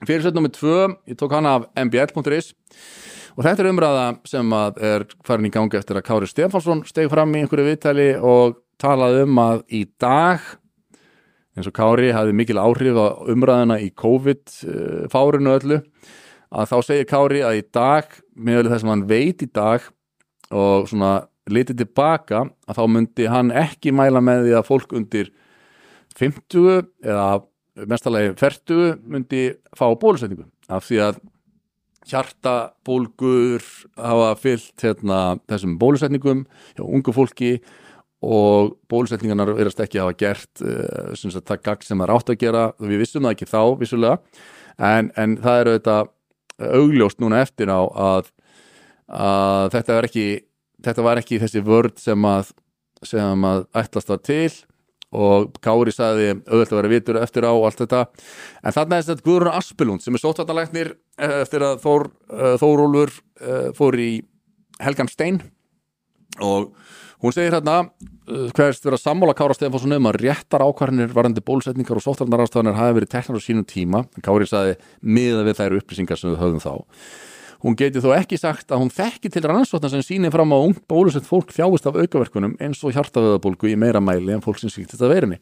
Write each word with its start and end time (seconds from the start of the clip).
Fyrirsett 0.00 0.36
nummið 0.36 0.54
tvö, 0.56 0.76
ég 1.10 1.16
tók 1.20 1.34
hana 1.36 1.58
af 1.58 1.66
mbl.is 1.76 2.54
og 3.36 3.44
þetta 3.44 3.62
er 3.62 3.68
umræða 3.68 4.04
sem 4.28 4.54
að 4.56 4.78
er 4.90 5.04
farin 5.28 5.48
í 5.48 5.52
gangi 5.52 5.76
eftir 5.76 5.98
að 6.00 6.06
Kári 6.06 6.28
Stefánsson 6.30 6.80
steg 6.88 7.10
fram 7.12 7.34
í 7.36 7.42
einhverju 7.42 7.66
viðtali 7.68 8.08
og 8.16 8.56
talaði 8.80 9.26
um 9.26 9.40
að 9.42 9.60
í 9.76 9.82
dag 10.00 10.46
eins 11.56 11.68
og 11.68 11.76
Kári 11.76 12.14
hafði 12.16 12.36
mikil 12.40 12.56
áhrif 12.62 12.96
á 12.96 13.08
umræðina 13.28 13.76
í 13.84 13.90
COVID-fárinu 14.00 15.54
öllu 15.58 15.80
að 16.50 16.72
þá 16.72 16.76
segir 16.88 17.10
Kári 17.10 17.44
að 17.44 17.60
í 17.60 17.66
dag 17.68 18.16
með 18.34 18.70
það 18.70 18.82
sem 18.82 18.94
hann 18.94 19.06
veit 19.10 19.44
í 19.44 19.50
dag 19.52 19.84
og 20.50 20.88
svona 20.90 21.12
litið 21.50 21.84
tilbaka 21.84 22.46
að 22.64 22.80
þá 22.80 22.82
myndi 22.96 23.28
hann 23.28 23.52
ekki 23.52 23.92
mæla 23.92 24.24
með 24.24 24.48
því 24.48 24.56
að 24.58 24.68
fólk 24.70 24.96
undir 24.96 25.30
50 26.16 26.88
eða 27.04 27.28
mestalagi 27.88 28.34
40 28.40 28.98
myndi 29.10 29.44
fá 29.76 29.86
bólusetningu 30.00 30.46
af 30.70 30.86
því 30.88 31.02
að 31.08 31.20
hjartabólgur 32.10 33.64
hafa 34.00 34.32
fyllt 34.40 34.82
hérna, 34.82 35.38
þessum 35.50 35.76
bólusetningum 35.80 36.46
hjá 36.76 36.84
ungu 36.86 37.14
fólki 37.14 37.58
og 38.20 38.74
bólusetningarnar 38.90 39.54
verðast 39.56 39.80
ekki 39.84 40.00
hafa 40.00 40.16
gert 40.18 40.64
uh, 40.64 41.12
sem 41.16 41.32
sagt, 41.32 41.48
það 41.48 41.62
gagg 41.68 41.84
sem 41.86 42.00
það 42.00 42.06
er 42.06 42.14
átt 42.16 42.32
að 42.32 42.40
gera. 42.42 42.64
Við 42.80 43.00
vissum 43.00 43.24
það 43.24 43.36
ekki 43.36 43.48
þá 43.48 43.62
vissulega. 43.80 44.18
En, 44.76 45.08
en 45.20 45.36
það 45.40 45.60
er 45.60 45.70
auðvitað 45.70 46.10
augljóst 46.80 47.20
núna 47.22 47.40
eftir 47.40 47.72
á 47.72 47.80
að, 47.80 48.32
að 49.08 49.70
þetta 49.76 49.96
var 49.96 50.08
ekki 50.10 50.26
þetta 50.84 51.04
var 51.04 51.20
ekki 51.20 51.40
þessi 51.40 51.62
vörd 51.64 52.00
sem 52.00 52.26
að 52.28 52.52
sem 53.06 53.46
að 53.48 53.64
ætlast 53.80 54.10
það 54.10 54.24
til 54.28 54.50
og 55.10 55.56
Kári 55.64 55.92
sagði 55.94 56.28
auðvitað 56.46 56.74
að 56.74 56.80
vera 56.80 56.92
vitur 56.92 57.18
eftir 57.20 57.46
á 57.46 57.52
og 57.52 57.66
allt 57.66 57.82
þetta. 57.82 58.04
En 58.62 58.76
þarna 58.76 58.98
er 58.98 59.06
þetta 59.08 59.26
Guðrún 59.26 59.56
Aspelund 59.56 60.04
sem 60.04 60.14
er 60.14 60.22
sótvartalæknir 60.22 60.92
eftir 61.40 61.66
að 61.66 61.80
Þór, 61.84 62.10
Þórólfur 62.62 63.14
fór 63.78 63.98
í 63.98 64.10
Helgan 64.80 65.10
Stein 65.10 65.40
og 66.40 66.70
hún 67.20 67.34
segir 67.34 67.56
hérna 67.56 67.90
hverst 68.54 68.86
vera 68.86 69.00
sammála 69.00 69.34
Kára 69.36 69.56
Stefansson 69.56 69.96
um 69.96 70.08
að 70.08 70.20
réttar 70.22 70.62
ákvarðinir 70.62 71.10
varandi 71.16 71.42
bólusetningar 71.44 71.98
og 71.98 72.06
sótvarnarafstafanir 72.06 72.78
hafi 72.78 73.00
verið 73.00 73.12
teknar 73.16 73.42
á 73.42 73.42
sínum 73.42 73.66
tíma. 73.66 74.04
Kári 74.22 74.46
sagði 74.48 74.78
miða 75.02 75.42
við 75.48 75.58
þær 75.58 75.76
upplýsingar 75.80 76.20
sem 76.20 76.30
við 76.30 76.40
höfum 76.44 76.62
þá 76.62 76.72
Hún 77.60 77.76
geti 77.76 78.00
þó 78.00 78.14
ekki 78.16 78.38
sagt 78.40 78.72
að 78.72 78.80
hún 78.80 78.92
þekki 78.94 79.28
til 79.32 79.42
rannsóknar 79.44 79.92
sem 79.92 80.04
sýnir 80.04 80.32
fram 80.32 80.54
á 80.56 80.58
ung 80.58 80.78
bólusett 80.88 81.26
fólk 81.28 81.52
þjáist 81.52 81.88
af 81.90 81.98
aukaverkunum 82.00 82.54
eins 82.62 82.80
og 82.84 82.94
hjartavöðabólgu 82.96 83.68
í 83.68 83.76
meira 83.76 84.00
mæli 84.00 84.32
en 84.32 84.44
fólk 84.44 84.62
sem 84.62 84.72
sýktist 84.72 85.02
að 85.04 85.12
veirinni. 85.12 85.40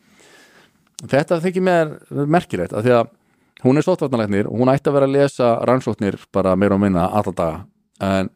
Þetta 0.98 1.39
þykir 1.44 1.62
mér 1.62 1.92
merkilegt 2.27 2.74
að 2.74 2.89
því 2.89 2.96
að 2.96 3.12
hún 3.62 3.78
er 3.78 3.86
sótvarnalegnir 3.86 4.50
og 4.50 4.58
hún 4.58 4.72
ætti 4.72 4.91
að 4.91 4.98
vera 4.98 5.06
að 5.06 5.14
lesa 5.14 5.52
rannsóknir 5.70 6.19
bara 6.34 6.56
meira 6.58 6.74
og 6.74 6.83
minna 6.83 7.06
alltaf. 7.06 7.62
En 8.02 8.33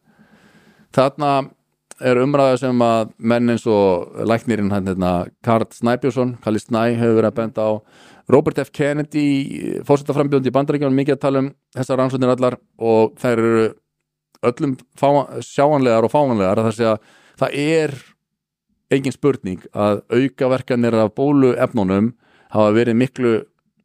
þarna 0.95 1.33
er 2.03 2.19
umræða 2.23 2.57
sem 2.63 2.81
að 2.83 3.11
menn 3.19 3.51
eins 3.53 3.67
og 3.69 4.15
læknirinn 4.27 4.71
hérna 4.73 5.13
Karl 5.45 5.67
Snæbjörnsson, 5.75 6.37
Kalli 6.43 6.61
Snæ 6.63 6.95
hefur 6.97 7.19
verið 7.19 7.29
að 7.29 7.37
benda 7.37 7.67
á 7.67 7.71
Robert 8.31 8.59
F. 8.63 8.71
Kennedy 8.71 9.81
fórsetaframbjóndi 9.87 10.51
í 10.51 10.55
bandaríkjónum 10.55 10.95
mikið 10.95 11.17
að 11.17 11.23
tala 11.25 11.43
um 11.43 11.49
þessar 11.75 11.99
rannsóknir 11.99 12.33
allar 12.33 12.57
og 12.79 13.15
þær 13.19 13.41
eru 13.43 13.65
öllum 14.43 14.75
sjáanlegar 15.43 16.07
og 16.07 16.11
fáanlegar 16.11 16.61
að 16.61 16.69
það 16.69 16.77
sé 16.77 16.89
að 16.91 17.13
það 17.41 17.57
er 17.63 17.95
engin 18.93 19.15
spurning 19.15 19.63
að 19.73 20.03
aukaverkanir 20.13 20.97
af 21.01 21.13
bóluefnunum 21.17 22.11
hafa 22.53 22.73
verið 22.75 22.99
miklu, 22.99 23.33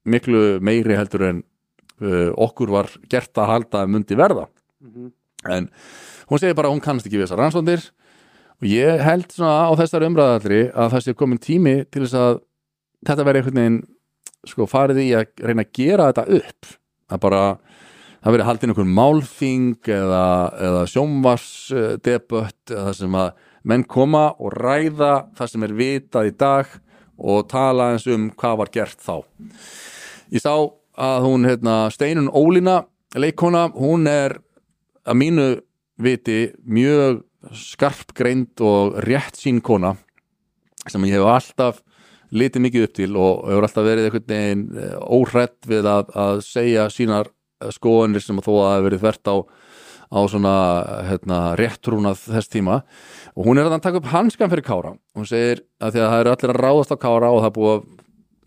miklu 0.05 0.43
meiri 0.65 0.99
heldur 0.99 1.27
en 1.29 1.45
uh, 2.03 2.31
okkur 2.37 2.75
var 2.75 2.91
gert 3.11 3.39
að 3.39 3.53
halda 3.53 3.83
að 3.83 3.95
mundi 3.95 4.19
verða 4.19 4.49
mm 4.81 4.91
-hmm. 4.91 5.13
en 5.55 5.71
hún 6.29 6.39
segir 6.39 6.55
bara 6.55 6.69
að 6.69 6.77
hún 6.77 6.85
kannast 6.85 7.07
ekki 7.07 7.19
við 7.19 7.27
þessar 7.27 7.43
rannsóknir 7.43 7.91
og 8.59 8.67
ég 8.67 9.01
held 9.01 9.33
svona 9.33 9.71
á 9.71 9.73
þessar 9.79 10.07
umræðallri 10.07 10.63
að 10.75 10.91
það 10.93 11.05
sé 11.05 11.15
komin 11.15 11.39
tími 11.39 11.85
til 11.91 12.03
þess 12.03 12.15
að 12.15 12.41
þetta 13.07 13.25
verði 13.25 13.39
einhvern 13.39 13.61
veginn 13.61 13.83
sko 14.47 14.69
farið 14.71 15.03
í 15.03 15.09
að 15.19 15.43
reyna 15.43 15.65
að 15.67 15.73
gera 15.79 16.09
þetta 16.11 16.39
upp. 16.39 16.73
Það 17.09 17.23
bara, 17.25 17.43
það 18.23 18.35
verið 18.37 18.49
haldin 18.49 18.73
einhvern 18.73 18.97
málþing 18.99 19.93
eða, 19.99 20.25
eða 20.69 20.83
sjómvarsdebött 20.93 22.75
eða 22.75 22.85
það 22.89 22.99
sem 23.01 23.19
að 23.23 23.31
menn 23.69 23.85
koma 23.89 24.27
og 24.39 24.55
ræða 24.55 25.15
það 25.37 25.53
sem 25.53 25.65
er 25.67 25.79
vitað 25.79 26.31
í 26.31 26.35
dag 26.39 26.77
og 27.19 27.49
tala 27.51 27.93
eins 27.93 28.07
um 28.07 28.29
hvað 28.39 28.61
var 28.63 28.73
gert 28.75 29.01
þá. 29.03 29.17
Ég 30.31 30.45
sá 30.45 30.55
að 30.99 31.25
hún 31.25 31.47
hérna, 31.49 31.89
Steinun 31.95 32.31
Ólína 32.31 32.83
leikona, 33.19 33.69
hún 33.75 34.07
er 34.11 34.37
að 35.09 35.19
mínu 35.19 35.49
viti 35.99 36.53
mjög 36.69 37.25
skarp 37.57 38.13
greind 38.19 38.61
og 38.65 38.99
rétt 39.07 39.39
sín 39.39 39.63
kona 39.65 39.95
sem 40.89 41.05
ég 41.09 41.19
hef 41.19 41.29
alltaf 41.29 41.81
litið 42.35 42.65
mikið 42.65 42.87
upp 42.87 42.95
til 42.99 43.11
og 43.17 43.47
hefur 43.49 43.67
alltaf 43.69 43.87
verið 43.87 44.09
einhvern 44.09 44.29
veginn 44.33 44.65
eh, 44.77 44.97
óhrætt 45.05 45.69
við 45.69 45.89
að, 45.89 46.13
að 46.19 46.43
segja 46.47 46.89
sínar 46.93 47.31
eh, 47.31 47.71
skoðanir 47.75 48.25
sem 48.25 48.41
þó 48.43 48.53
að 48.53 48.63
það 48.63 48.75
hefur 48.75 48.89
verið 48.89 49.05
þvert 49.05 49.33
á, 49.33 49.37
á 50.09 50.21
svona 50.33 50.57
hérna, 51.09 51.39
réttrúnað 51.61 52.25
þess 52.25 52.53
tíma. 52.53 52.81
Og 53.37 53.49
hún 53.49 53.61
er 53.61 53.69
að 53.69 53.81
taka 53.85 54.03
upp 54.03 54.11
hanskan 54.13 54.53
fyrir 54.53 54.67
Kára. 54.67 54.97
Hún 55.17 55.29
segir 55.29 55.65
að 55.81 55.97
því 55.97 56.05
að 56.05 56.13
það 56.13 56.25
eru 56.25 56.35
allir 56.35 56.55
að 56.55 56.63
ráðast 56.65 56.95
á 56.95 57.03
Kára 57.03 57.33
og 57.33 57.43
það 57.45 57.51
er 57.51 57.57
búið 57.59 57.77
að 57.77 57.87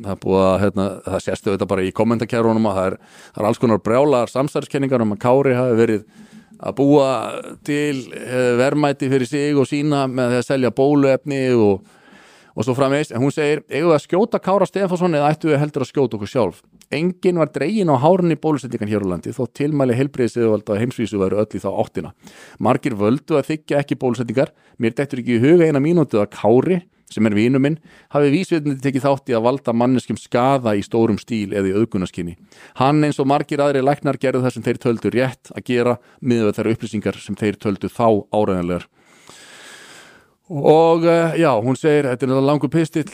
það, 0.02 0.20
búið 0.24 0.44
að, 0.48 0.58
hérna, 0.66 0.88
það 1.06 1.24
séstu 1.28 1.54
þetta 1.54 1.70
bara 1.70 1.86
í 1.86 1.94
kommentarkerunum 1.96 2.68
að 2.70 2.78
það 2.78 2.90
er, 2.90 2.98
það 3.22 3.42
er 3.42 3.50
alls 3.50 3.62
konar 3.62 3.82
brjálar 3.86 4.32
samsæðiskenningar 4.32 5.06
um 5.06 5.16
að 5.16 5.22
Kári 5.22 5.56
hafi 5.58 5.78
verið 5.78 6.06
að 6.62 6.76
búa 6.78 7.08
til 7.66 8.04
eh, 8.14 8.54
verðmæti 8.60 9.10
fyrir 9.12 9.30
sig 9.30 9.58
og 9.58 9.70
sína 9.70 10.06
með 10.10 10.34
því 10.34 10.40
að 10.42 10.48
selja 10.48 10.74
bóluefni 10.78 11.42
og 11.58 11.88
og 12.56 12.66
svo 12.66 12.76
framvegist, 12.78 13.14
en 13.16 13.24
hún 13.24 13.34
segir 13.34 13.64
eigum 13.70 13.92
við 13.92 13.98
að 13.98 14.06
skjóta 14.06 14.42
Kára 14.44 14.68
Stefansson 14.68 15.18
eða 15.18 15.32
ættu 15.34 15.52
við 15.52 15.62
heldur 15.62 15.86
að 15.86 15.92
skjóta 15.92 16.18
okkur 16.18 16.32
sjálf? 16.32 16.62
Engin 16.92 17.40
var 17.40 17.52
dregin 17.56 17.92
á 17.92 17.96
hárunni 17.96 18.36
bólusetningan 18.36 18.92
hér 18.92 19.06
á 19.08 19.12
landi 19.14 19.32
þó 19.32 19.46
tilmæli 19.56 19.96
heilbreyðsiðvalda 19.96 20.80
heimsvísu 20.82 21.22
varu 21.22 21.40
öll 21.40 21.48
í 21.56 21.62
þá 21.64 21.70
áttina. 21.72 22.12
Margir 22.60 22.98
völdu 23.00 23.40
að 23.40 23.54
þykja 23.54 23.80
ekki 23.80 24.00
bólusetningar. 24.02 24.52
Mér 24.76 24.98
dettur 24.98 25.22
ekki 25.24 25.38
í 25.38 25.44
huga 25.44 25.70
eina 25.70 25.80
mínútu 25.80 26.20
að 26.20 26.34
Kári 26.36 26.82
sem 27.12 27.28
er 27.28 27.36
vínum 27.36 27.64
minn, 27.64 27.78
hafi 28.14 28.32
vísveitandi 28.32 28.80
tekið 28.84 29.04
þátt 29.04 29.32
í 29.32 29.36
að 29.36 29.46
valda 29.48 29.74
manneskum 29.76 30.20
skada 30.20 30.72
í 30.78 30.84
stórum 30.86 31.20
stíl 31.20 31.52
eða 31.52 31.72
í 31.72 31.76
auðgunarskinni. 31.76 32.38
Hann 32.80 33.04
eins 33.04 33.20
og 33.20 33.28
margir 33.28 33.64
aðri 33.64 33.84
læknar 33.84 34.20
gerðu 34.22 34.46
það 34.46 34.56
sem 34.56 34.66
þeir 34.68 34.82
töldu 34.86 35.12
rétt 35.12 35.52
að 35.52 35.66
gera 35.68 35.98
miður 36.22 36.56
þær 36.56 36.72
upplýsingar 36.72 37.20
sem 37.20 37.36
þeir 37.40 37.60
töldu 37.60 37.92
þá 37.92 38.08
áræðanlegar 38.32 38.88
og 40.52 41.06
uh, 41.08 41.36
já, 41.40 41.52
hún 41.64 41.80
segir, 41.80 42.10
þetta 42.12 42.28
er 42.28 42.44
langur 42.44 42.72
pistill. 42.72 43.10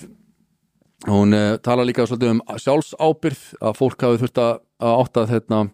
Hún 1.06 1.36
uh, 1.38 1.58
tala 1.62 1.86
líka 1.86 2.08
svolítið 2.10 2.34
um 2.34 2.46
sjálfsábyrð 2.58 3.44
að 3.62 3.76
fólk 3.78 4.08
hafi 4.08 4.24
þurft 4.24 4.42
að 4.42 4.56
átta 4.88 5.28
þetta 5.30 5.68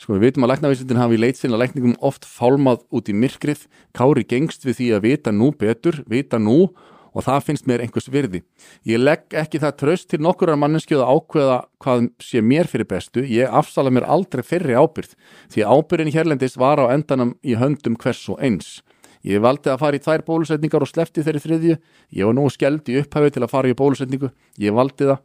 sko 0.00 0.16
við 0.16 0.30
veitum 0.30 0.46
að 0.46 0.54
læknavísindin 0.54 1.00
hafi 1.00 1.18
leitt 1.20 1.36
sinna 1.36 1.58
lækningum 1.60 1.98
oft 2.00 2.24
fálmað 2.24 2.86
út 2.88 3.10
í 3.12 3.16
myrkrið. 3.16 3.66
Kári 3.96 4.24
gengst 4.24 4.64
við 4.64 4.78
því 4.78 4.88
að 4.96 5.04
vita 5.04 5.34
nú 5.34 5.50
betur 5.52 6.00
vita 6.08 6.40
nú 6.40 6.70
og 7.10 7.26
það 7.26 7.46
finnst 7.48 7.66
mér 7.68 7.82
einhvers 7.84 8.08
virði. 8.12 8.40
Ég 8.86 9.02
legg 9.02 9.34
ekki 9.36 9.60
það 9.60 9.76
tröst 9.82 10.08
til 10.12 10.22
nokkur 10.22 10.52
af 10.54 10.60
manneskjöðu 10.62 11.04
ákveða 11.04 11.58
hvað 11.82 12.06
sé 12.22 12.40
mér 12.40 12.70
fyrir 12.70 12.88
bestu. 12.88 13.24
Ég 13.26 13.50
afsala 13.50 13.92
mér 13.92 14.06
aldrei 14.08 14.44
fyrri 14.46 14.78
ábyrð 14.78 15.16
því 15.52 15.66
ábyrðin 15.66 16.14
hérlendis 16.14 16.56
var 16.60 16.80
á 16.80 16.88
endanum 16.94 17.34
í 17.42 17.58
höndum 17.60 17.98
hvers 18.00 18.22
og 18.30 18.40
eins 18.40 18.78
Ég 19.26 19.42
valdi 19.44 19.68
að 19.68 19.82
fara 19.82 19.98
í 19.98 20.02
tvær 20.02 20.24
bólusetningar 20.24 20.84
og 20.84 20.88
slefti 20.88 21.24
þeirri 21.24 21.42
þriðju. 21.44 21.76
Ég 22.16 22.28
var 22.28 22.36
nú 22.36 22.46
skeld 22.52 22.88
í 22.88 23.00
upphæfi 23.02 23.34
til 23.34 23.44
að 23.44 23.52
fara 23.52 23.68
í 23.68 23.76
bólusetningu. 23.76 24.30
Ég 24.62 24.76
valdi 24.76 25.10
það. 25.10 25.20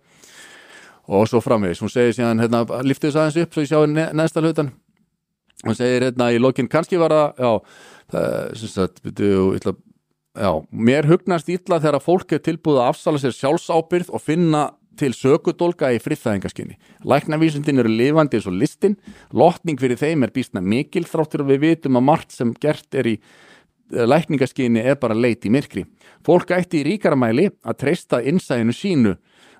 Og 1.15 1.27
svo 1.29 1.39
framvegis. 1.43 1.83
Hún 1.83 1.93
segir 1.93 2.15
síðan, 2.17 2.41
hérna, 2.43 2.65
liftið 2.83 3.13
þess 3.13 3.21
aðeins 3.21 3.41
upp 3.45 3.55
svo 3.55 3.63
ég 3.63 3.71
sjá 3.71 3.79
ne 3.87 4.07
neðsta 4.17 4.43
hlutan. 4.43 4.71
Hún 5.63 5.77
segir, 5.77 6.09
hérna, 6.09 6.31
í 6.33 6.41
lokin, 6.41 6.67
kannski 6.71 6.99
var 6.99 7.13
það, 7.15 7.43
já, 7.45 7.83
það, 8.11 8.39
sem 8.59 8.71
sagt, 8.73 9.03
byrju, 9.05 9.45
illa, 9.59 9.75
já, 10.35 10.49
mér 10.89 11.07
hugnast 11.09 11.51
ítla 11.53 11.79
þegar 11.79 11.99
að 12.01 12.07
fólk 12.09 12.35
er 12.35 12.43
tilbúið 12.43 12.81
að 12.81 12.89
afsala 12.91 13.21
sér 13.21 13.37
sjálfsábyrð 13.37 14.11
og 14.11 14.25
finna 14.25 14.65
til 14.99 15.11
sökudólka 15.15 15.89
í 15.95 15.99
friðþæðingaskinni. 16.03 16.77
Læknavísundin 17.07 17.81
eru 17.83 17.91
lifandi 17.91 18.39
eins 18.39 18.47
og 18.49 18.55
listin. 18.59 18.95
Lotning 19.35 19.79
fyrir 19.81 19.99
þeim 19.99 20.23
er 20.25 20.33
býstna 20.35 20.63
mikil 20.63 21.05
þráttur 21.07 21.43
og 21.43 21.51
við 21.51 21.63
vitum 21.65 21.99
að 21.99 22.07
margt 22.11 22.35
sem 22.35 22.53
gert 22.63 22.95
er 22.95 23.09
í 23.15 23.17
lækningaskyni 23.91 24.81
er 24.81 24.97
bara 25.01 25.15
leit 25.17 25.45
í 25.45 25.51
myrkri. 25.53 25.85
Fólk 26.25 26.51
ætti 26.55 26.81
í 26.81 26.85
ríkaramæli 26.87 27.49
að 27.65 27.79
treysta 27.83 28.21
innsæðinu 28.25 28.75
sínu. 28.75 29.13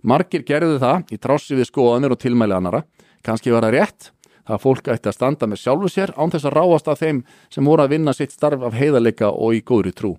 Margir 0.06 0.46
gerðu 0.46 0.80
það 0.82 1.14
í 1.14 1.20
trássi 1.22 1.58
við 1.58 1.70
skoðanir 1.70 2.16
og 2.16 2.22
tilmæli 2.22 2.56
annara. 2.58 2.84
Kanski 3.26 3.54
var 3.54 3.68
það 3.68 3.78
rétt. 3.78 4.12
Það 4.46 4.62
fólk 4.62 4.90
ætti 4.94 5.10
að 5.10 5.16
standa 5.18 5.48
með 5.50 5.62
sjálfu 5.64 5.90
sér 5.90 6.12
án 6.18 6.34
þess 6.34 6.46
að 6.46 6.58
ráast 6.60 6.90
af 6.92 7.00
þeim 7.02 7.24
sem 7.50 7.66
voru 7.66 7.86
að 7.86 7.96
vinna 7.96 8.14
sitt 8.14 8.34
starf 8.34 8.62
af 8.62 8.76
heiðarleika 8.78 9.32
og 9.34 9.58
í 9.58 9.64
góðri 9.66 9.94
trú. 9.96 10.16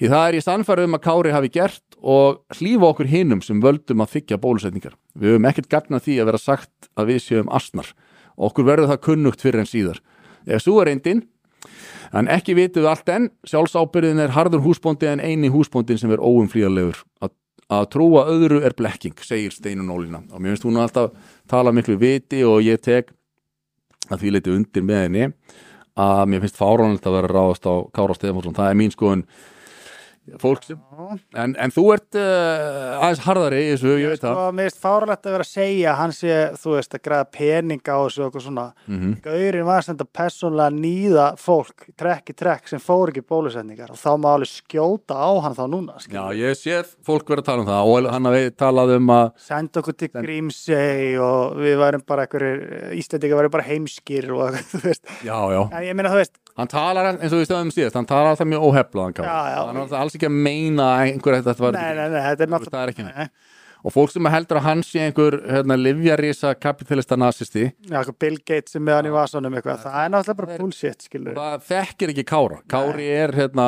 Því 0.00 0.08
það 0.10 0.28
er 0.28 0.38
í 0.38 0.44
sannfæru 0.44 0.86
um 0.88 0.96
að 0.96 1.04
Kári 1.04 1.34
hafi 1.34 1.50
gert 1.52 1.98
og 2.00 2.40
hlýfa 2.56 2.88
okkur 2.88 3.10
hinnum 3.12 3.44
sem 3.44 3.60
völdum 3.60 4.00
að 4.00 4.16
þykja 4.16 4.40
bólusetningar. 4.40 4.96
Við 5.12 5.36
höfum 5.36 5.50
ekkert 5.50 5.68
gagnað 5.70 6.06
því 6.08 6.16
að 6.18 6.30
vera 6.30 6.40
sagt 6.40 6.88
að 6.96 7.12
við 7.12 7.20
séum 7.26 7.52
asnar 7.52 7.92
okkur 8.36 8.66
verður 8.66 8.90
það 8.92 9.04
kunnugt 9.06 9.44
fyrir 9.44 9.62
en 9.62 9.70
síðar 9.70 10.00
ef 10.44 10.64
svo 10.64 10.80
er 10.80 10.90
reyndin 10.90 11.22
en 12.14 12.30
ekki 12.32 12.56
vitum 12.58 12.84
við 12.84 12.90
allt 12.92 13.12
enn. 13.14 13.30
Sjálfsábyrðin 13.48 14.22
er 14.24 14.34
harður 14.36 14.64
húsbóndi 14.66 15.10
en 15.10 15.22
eini 15.24 15.50
húsbóndin 15.52 16.00
sem 16.00 16.12
er 16.14 16.22
óumfríðarlegur 16.22 17.02
að, 17.24 17.34
að 17.72 17.88
trúa 17.96 18.26
öðru 18.32 18.62
er 18.66 18.76
blekking 18.78 19.18
segir 19.24 19.54
Steinun 19.54 19.92
Ólína. 19.92 20.24
Og 20.32 20.40
mér 20.40 20.54
finnst 20.54 20.68
hún 20.68 20.80
alltaf 20.82 21.14
tala 21.50 21.74
miklu 21.74 21.98
viti 22.00 22.44
og 22.46 22.62
ég 22.64 22.82
tek 22.84 23.12
að 24.10 24.20
því 24.20 24.34
leiti 24.34 24.54
undir 24.54 24.84
með 24.84 25.02
henni 25.06 25.28
að 25.94 26.24
mér 26.30 26.42
finnst 26.42 26.58
fáránlegt 26.58 27.06
að 27.06 27.18
vera 27.20 27.30
ráðast 27.30 27.66
á 27.70 27.74
Kára 27.94 28.16
Stefánsson, 28.16 28.56
það 28.56 28.70
er 28.70 28.78
mín 28.80 28.94
skoðun 28.94 29.26
fólk 30.40 30.62
sem 30.64 30.78
en, 31.36 31.52
en 31.60 31.72
þú 31.74 31.82
ert 31.94 32.16
uh, 32.16 33.00
aðeins 33.04 33.22
harðari 33.26 33.58
í 33.60 33.70
þessu, 33.74 33.90
ég 34.00 34.12
veit 34.14 34.22
það. 34.22 34.34
Sko, 34.38 34.44
mér 34.56 34.68
finnst 34.70 34.80
fáralegt 34.82 35.26
að 35.28 35.34
vera 35.36 35.44
að 35.46 35.50
segja 35.50 35.90
að 35.92 35.98
hann 36.00 36.14
sé, 36.16 36.36
þú 36.62 36.74
veist, 36.76 36.96
að 36.96 37.02
græða 37.08 37.26
peninga 37.36 37.96
á 37.96 37.98
þessu 38.04 38.22
og 38.22 38.28
eitthvað 38.30 38.46
svona. 38.46 38.64
mm 38.88 39.12
Gaurin 39.24 39.66
var 39.68 39.84
sem 39.86 39.94
þetta 39.98 40.08
persónlega 40.20 40.70
að 40.70 40.78
nýða 40.84 41.26
fólk 41.40 41.86
trekk 42.00 42.32
í 42.32 42.36
trekk 42.40 42.70
sem 42.72 42.82
fór 42.82 43.12
ekki 43.12 43.24
bólusetningar. 43.28 43.92
Og 43.94 44.00
þá 44.00 44.10
má 44.20 44.30
alveg 44.34 44.50
skjóta 44.52 45.16
á 45.20 45.30
hann 45.44 45.56
þá 45.58 45.64
núna, 45.72 45.98
Já, 45.98 46.06
skilur. 46.06 46.38
ég 46.40 46.58
sé 46.60 46.80
fólk 47.06 47.28
vera 47.34 47.44
að 47.44 47.48
tala 47.50 47.64
um 47.64 47.68
það. 47.68 47.92
Og 47.94 48.10
hann 48.14 48.30
hafi 48.30 48.50
talað 48.64 48.94
um 48.98 49.12
að 49.14 49.26
Senda 49.44 49.80
okkur 49.82 49.98
til 50.00 50.10
Grímsey 50.14 51.14
og 51.20 51.58
við 51.60 51.76
værum 51.80 52.04
bara 52.08 52.24
einhverjir, 52.26 52.64
Íslandika 52.98 53.38
værum 53.38 53.54
bara 53.54 53.66
heimskir 53.68 54.30
og 54.34 54.46
eitthvað, 54.48 54.70
þú 54.74 54.82
veist. 54.88 55.04
já, 55.24 55.36
já, 55.54 55.62
En 55.84 55.96
meina, 55.98 56.10
þú 56.12 56.20
veist, 56.20 56.36
hann 56.58 56.70
talar 56.70 57.08
eins 57.14 57.32
og 57.32 57.40
við 57.40 57.48
stöðum 57.48 57.72
síðast, 57.74 57.96
hann 57.98 58.08
talar 58.08 58.32
alltaf 58.34 58.48
mjög 58.50 58.66
óheflaðan 58.68 59.16
Alls 60.14 60.20
ekki 60.20 60.30
að 60.30 60.38
meina 60.46 60.86
að 60.94 61.08
einhver 61.08 61.36
þetta 61.42 61.64
var 61.64 61.74
nei, 61.74 61.90
nei, 61.98 62.08
nei, 62.12 62.22
þetta 62.22 62.44
er 62.46 62.50
það 62.54 62.80
er 62.80 62.92
ekki 62.92 63.04
náttúrulega, 63.04 63.28
og 63.84 63.92
fólk 63.92 64.12
sem 64.14 64.28
heldur 64.30 64.60
að 64.60 64.66
hann 64.68 64.82
sé 64.86 65.00
einhver 65.04 65.36
hérna, 65.50 65.76
livjarisa 65.80 66.52
kapitalista 66.54 67.18
nazisti 67.18 67.64
já, 67.66 67.96
eitthvað 67.98 68.18
Bill 68.22 68.38
Gates 68.38 68.76
sem 68.76 68.84
með 68.84 68.98
hann 69.00 69.08
í 69.10 69.14
vasanum 69.14 69.56
eitthvað, 69.58 69.82
það 69.82 69.98
er 70.04 70.12
náttúrulega 70.14 70.40
bara 70.40 70.58
bullshit, 70.62 71.08
skilur. 71.08 71.40
það 71.40 71.66
þekkir 71.72 72.14
ekki 72.14 72.26
Kára. 72.30 72.60
Kári 72.70 73.08
er 73.16 73.34
hérna 73.34 73.66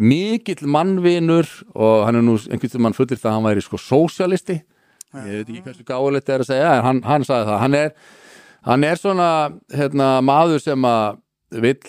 mikill 0.00 0.66
mannvinur 0.70 1.48
og 1.74 2.04
hann 2.08 2.18
er 2.18 2.26
nú 2.26 2.36
einhvern 2.40 2.66
veginn 2.66 2.86
mann 2.88 2.98
fullir 2.98 3.20
það 3.20 3.30
að 3.30 3.38
hann 3.38 3.48
væri 3.48 3.66
sko 3.66 3.80
sósialisti 3.82 4.58
ég 4.58 5.40
veit 5.40 5.48
ekki 5.48 5.64
hversu 5.64 5.86
gáðilegt 5.86 6.30
er 6.30 6.44
að 6.44 6.50
segja 6.52 6.76
hann, 6.84 7.00
hann 7.06 7.26
sagði 7.26 7.48
það, 7.48 7.62
hann 7.64 7.78
er 7.78 7.94
hann 8.66 8.86
er 8.86 9.00
svona 9.00 9.30
hérna, 9.74 10.12
maður 10.22 10.62
sem 10.62 10.86
að 10.86 11.18
vill 11.50 11.80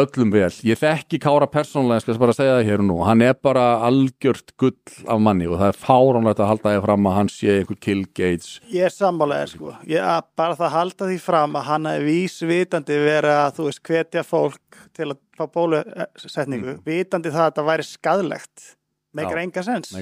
öllum 0.00 0.30
vel, 0.34 0.50
ég 0.66 0.78
þekki 0.80 1.18
Kára 1.22 1.46
persónlega, 1.50 2.00
ég 2.00 2.04
skal 2.04 2.18
bara 2.20 2.34
segja 2.36 2.54
það 2.56 2.68
hér 2.68 2.82
og 2.82 2.88
nú. 2.88 2.96
Hann 3.06 3.24
er 3.26 3.36
bara 3.42 3.64
algjört 3.86 4.54
gull 4.60 4.74
af 5.06 5.20
manni 5.22 5.48
og 5.48 5.58
það 5.60 5.72
er 5.72 5.78
fáránlegt 5.82 6.42
að 6.42 6.50
halda 6.52 6.72
því 6.72 6.82
fram 6.86 7.08
að 7.10 7.16
hann 7.18 7.30
sé 7.32 7.58
einhver 7.58 7.80
Kill 7.86 8.02
Gates. 8.16 8.50
Ég 8.72 8.88
er 8.88 8.94
sammálaðið 8.94 9.52
sko, 9.54 9.76
ég 9.90 10.08
að 10.14 10.26
bara 10.40 10.58
það 10.58 10.74
halda 10.76 11.10
því 11.10 11.20
fram 11.26 11.60
að 11.60 11.68
hann 11.70 11.90
er 11.92 12.06
vísvitandi 12.06 12.98
verið 13.04 13.36
að 13.36 13.54
þú 13.58 13.68
veist 13.68 13.84
hvetja 13.90 14.26
fólk 14.26 14.82
til 14.96 15.10
að 15.12 15.22
fá 15.36 15.46
bólusetningu, 15.52 16.78
vitandi 16.86 17.32
það 17.34 17.44
að 17.44 17.50
þetta 17.50 17.68
væri 17.70 17.88
skadlegt, 17.90 18.68
meikar 19.16 19.36
Mm. 19.36 19.46
Enga 19.46 19.62
sens. 19.62 19.92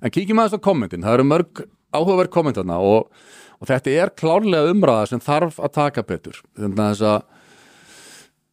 En 0.00 0.12
kíkjum 0.12 0.40
aðeins 0.42 0.60
á 0.60 0.66
kommentin, 0.68 1.04
það 1.04 1.18
eru 1.18 1.28
mörg 1.30 1.62
áhugaverð 1.94 2.32
komment 2.34 2.58
þarna 2.60 2.78
og, 2.84 3.10
og 3.60 3.68
þetta 3.70 3.94
er 4.04 4.12
klárlega 4.18 4.70
umræða 4.72 5.08
sem 5.10 5.22
þarf 5.24 5.58
að 5.60 5.74
taka 5.76 6.04
betur. 6.06 6.40
Þannig 6.58 6.82
að 6.84 7.04
að, 7.10 7.22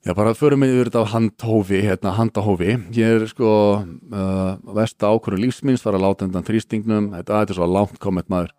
já 0.07 0.13
bara 0.15 0.33
förum 0.38 0.63
við 0.63 0.74
yfir 0.77 0.89
þetta 0.89 1.04
á 1.04 1.12
handhófi, 1.13 1.80
hérna 1.83 2.13
handahófi. 2.15 2.75
Ég 2.95 3.18
er 3.18 3.25
sko 3.30 3.50
uh, 3.83 4.57
vesta 4.77 5.09
ákvörðu 5.12 5.42
lífsminns, 5.45 5.83
var 5.86 5.98
að 5.98 6.06
láta 6.06 6.27
undan 6.27 6.45
þrýstingnum, 6.48 7.09
þetta 7.18 7.42
þetta 7.42 7.56
er 7.56 7.59
svo 7.59 7.68
langt 7.71 7.98
komment 8.04 8.30
maður. 8.31 8.54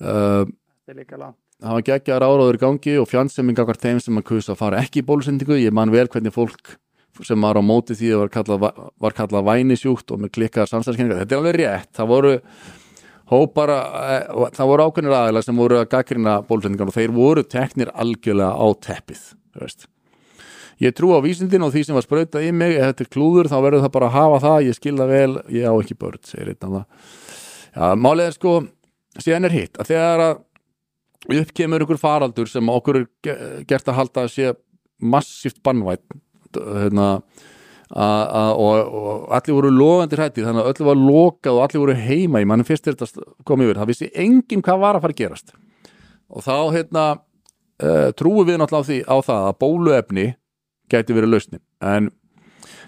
Uh, 0.00 0.42
Þetta 0.86 0.94
er 0.94 0.98
líka 1.00 1.20
langt. 1.20 1.38
það 1.62 1.76
var 1.78 1.84
geggjaðar 1.86 2.26
áráður 2.26 2.58
í 2.58 2.62
gangi 2.62 2.96
og 3.00 3.06
fjandseming 3.10 3.60
akkar 3.62 3.78
þeim 3.80 4.00
sem 4.02 4.18
að 4.20 4.26
kusa 4.28 4.52
að 4.52 4.60
fara 4.60 4.82
ekki 4.82 5.00
í 5.02 5.06
bólusendingu. 5.06 5.56
Ég 5.62 5.72
man 5.74 5.94
vel 5.94 6.06
hvernig 6.12 6.34
fólk 6.34 6.74
sem 7.24 7.40
var 7.40 7.56
á 7.56 7.62
móti 7.64 7.96
því 7.96 8.10
að 8.12 8.20
var 8.20 8.32
kallað, 8.34 8.66
var 9.00 9.14
kallað 9.16 9.46
vænisjúkt 9.46 10.12
og 10.12 10.20
með 10.20 10.34
klikkaðar 10.36 10.68
samstæðskenningar. 10.74 11.22
Þetta 11.22 11.32
er 11.32 11.40
alveg 11.40 11.56
rétt. 11.62 11.90
Það 11.96 12.10
voru 12.12 12.34
hópar, 13.32 13.72
eh, 13.72 14.50
það 14.52 14.70
voru 14.70 14.84
ákveðnir 14.90 15.16
aðeila 15.16 15.42
sem 15.46 15.56
voru 15.56 15.80
að 15.80 15.88
gaggrina 15.94 16.34
bólusendingar 16.44 16.92
og 16.92 16.98
þeir 16.98 17.14
voru 17.16 17.42
teknir 17.56 17.90
algjörlega 17.94 18.52
á 18.52 18.66
teppið. 18.76 19.22
þú 19.56 19.64
veist. 19.64 19.86
Ég 20.82 20.92
trú 20.92 21.12
á 21.16 21.20
vísindin 21.24 21.64
og 21.64 21.70
því 21.72 21.82
sem 21.88 21.96
var 21.96 22.04
sprautað 22.04 22.44
í 22.44 22.50
mig, 22.52 22.74
ef 22.76 22.90
þetta 22.90 23.04
er 23.06 23.12
klúður 23.14 23.48
þá 23.48 23.56
verður 23.64 23.84
það 23.86 23.92
bara 23.94 24.08
að 24.10 24.16
hafa 24.18 24.40
það, 24.44 24.58
ég 24.66 24.76
skilða 24.76 25.06
vel, 25.08 25.30
ég 25.56 25.64
á 25.64 25.72
ekki 25.80 25.96
börn, 25.96 26.20
segir 26.28 26.50
einn 26.52 26.66
af 26.68 26.74
það. 26.74 26.84
Já, 27.76 27.86
málið 28.04 28.26
er 28.28 28.34
sko, 28.36 28.52
síðan 29.24 29.48
er 29.48 29.54
hitt, 29.56 29.80
að 29.80 29.90
þegar 29.94 30.24
að 30.26 31.40
upp 31.40 31.54
kemur 31.56 31.84
ykkur 31.86 31.98
faraldur 32.02 32.50
sem 32.52 32.68
okkur 32.70 33.00
er 33.00 33.06
ge- 33.24 33.38
gert 33.72 33.88
að 33.88 33.96
halda 34.02 34.26
að 34.26 34.32
sé 34.36 34.52
massíft 35.02 35.62
bannvætt 35.64 36.04
hérna, 36.56 37.08
og, 37.96 38.92
og 39.00 39.26
allir 39.36 39.56
voru 39.56 39.70
lofandi 39.72 40.16
hrættir 40.18 40.46
þannig 40.46 40.64
að 40.64 40.70
öllu 40.74 40.86
var 40.88 41.00
lokað 41.00 41.56
og 41.58 41.64
allir 41.66 41.82
voru 41.82 41.96
heima 41.98 42.40
í 42.42 42.46
mannum 42.48 42.66
fyrst 42.68 42.88
er 42.90 42.96
þetta 42.98 43.24
komið 43.48 43.68
yfir, 43.70 43.80
það 43.80 43.90
vissi 43.92 44.08
enginn 44.14 44.64
hvað 44.64 44.80
var 44.84 44.98
að 44.98 45.04
fara 45.06 45.16
að 45.16 45.20
gerast 45.20 45.52
og 46.26 46.42
þá 46.46 46.54
hérna 46.74 47.04
uh, 47.16 48.08
trúum 48.18 48.46
við 48.48 48.58
náttúrulega 48.62 48.82
á, 48.82 48.88
því, 48.88 48.98
á 49.06 49.16
það 49.28 49.46
að 49.50 49.58
bóluefni 49.62 50.26
gæti 50.92 51.16
verið 51.16 51.32
lausnin 51.34 51.62
en 51.82 52.10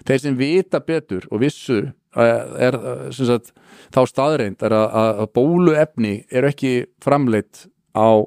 þeir 0.07 0.21
sem 0.23 0.37
vita 0.39 0.79
betur 0.79 1.25
og 1.31 1.41
vissu 1.43 1.79
uh, 1.83 2.43
er 2.59 2.77
sem 3.15 3.27
sagt, 3.29 3.51
þá 3.93 3.99
staðreind 4.09 4.63
er 4.65 4.75
að, 4.75 5.23
bóluefni 5.35 6.13
er 6.31 6.47
ekki 6.49 6.73
framleitt 7.03 7.65
á 7.95 8.23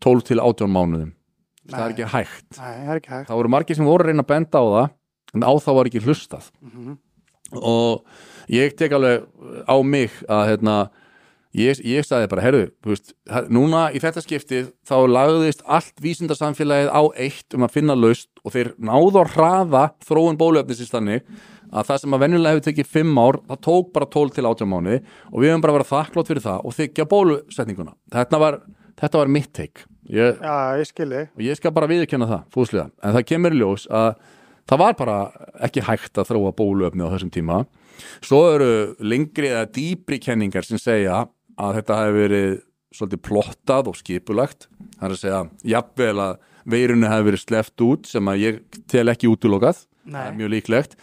12 0.00 0.24
til 0.30 0.40
18 0.40 0.70
mánuðum 0.72 1.12
það 1.70 1.82
er 1.84 1.90
Nei. 1.90 1.92
ekki 1.94 2.08
hægt 2.14 2.58
Nei, 2.58 2.72
það 2.80 2.90
er 2.94 3.00
ekki 3.02 3.12
hægt. 3.14 3.28
það 3.28 3.40
voru 3.42 3.52
margir 3.52 3.76
sem 3.78 3.86
voru 3.88 4.04
að 4.04 4.10
reyna 4.10 4.24
að 4.24 4.30
benda 4.32 4.58
á 4.58 4.64
það 4.70 4.88
en 5.36 5.44
á 5.46 5.52
það 5.62 5.76
var 5.80 5.90
ekki 5.90 6.04
hlustað 6.06 6.50
Mhm. 6.64 6.96
og 7.60 8.04
ég 8.50 8.74
tek 8.78 8.92
alveg 8.94 9.24
á 9.66 9.76
mig 9.82 10.10
að 10.30 10.44
hérna 10.52 10.76
ég, 11.56 11.80
ég 11.82 12.06
sagði 12.06 12.28
bara, 12.30 12.44
herðu, 12.44 12.66
þú 12.84 12.92
veist 12.92 13.14
núna 13.50 13.86
í 13.94 14.00
þetta 14.02 14.22
skiptið 14.24 14.68
þá 14.86 14.96
lagðist 15.10 15.64
allt 15.66 16.02
vísindarsamfélagið 16.04 16.90
á 16.94 17.02
eitt 17.18 17.56
um 17.56 17.66
að 17.66 17.74
finna 17.78 17.96
laust 17.98 18.30
og 18.44 18.54
þeir 18.54 18.74
náðu 18.78 19.22
að 19.24 19.32
hraða 19.34 19.84
þróun 20.06 20.38
bóluefnisins 20.40 20.92
þannig 20.92 21.24
að 21.70 21.86
það 21.90 22.00
sem 22.02 22.14
að 22.16 22.22
venjulega 22.24 22.54
hefur 22.56 22.66
tekið 22.66 22.90
5 22.96 23.22
ár 23.22 23.38
það 23.50 23.62
tók 23.66 23.92
bara 23.94 24.10
12 24.10 24.34
til 24.36 24.46
18 24.50 24.70
mánuði 24.70 25.00
og 25.30 25.38
við 25.38 25.52
höfum 25.52 25.64
bara 25.66 25.76
verið 25.78 25.90
þakklátt 25.92 26.30
fyrir 26.30 26.44
það 26.46 26.64
og 26.66 26.76
þykja 26.78 27.08
bólusetninguna. 27.12 27.94
Þetta 28.14 28.40
var, 28.42 28.60
þetta 29.02 29.22
var 29.22 29.32
mitt 29.38 29.52
teik 29.54 29.84
Já, 30.10 30.32
ég 30.80 30.88
skilði. 30.90 31.24
og 31.36 31.42
ég 31.46 31.58
skal 31.58 31.70
bara 31.74 31.86
viðurkenna 31.90 32.26
það, 32.26 32.46
fúslega. 32.54 32.88
En 33.02 33.14
það 33.14 33.26
kemur 33.30 33.54
ljós 33.54 33.84
að 33.86 34.08
það 34.70 34.82
var 34.82 34.96
bara 34.98 35.18
ekki 35.66 35.84
hægt 35.86 36.18
að 36.18 36.32
þróa 36.32 36.54
bóluefni 36.58 37.06
á 37.06 37.12
þessum 37.14 37.30
tíma. 37.34 37.60
Svo 38.24 38.40
eru 38.56 38.70
lengri 38.98 39.52
eða 39.52 39.68
dýpri 39.70 40.18
kenningar 40.22 40.66
sem 40.66 40.80
segja 40.80 41.28
að 41.60 41.80
þetta 41.80 41.98
hefur 42.00 42.18
verið 42.24 42.54
svolítið 42.90 43.22
plottað 43.28 43.90
og 43.90 43.98
skipulagt. 43.98 44.66
Það 44.96 45.06
er 45.06 45.14
að 45.14 45.20
segja, 45.20 45.42
jafnvel 45.74 46.14
að 46.24 46.32
veirunni 46.70 47.10
hefur 47.10 47.28
verið 47.30 47.44
sleppt 47.44 47.84
út 47.86 48.10
sem 48.10 48.32
að 48.32 48.42
ég 48.44 48.80
tel 48.90 49.06
ekki 49.12 49.30
útilokað. 49.30 49.84
Það 50.06 50.24
er 50.24 50.38
mjög 50.38 50.52
líklegt. 50.56 50.96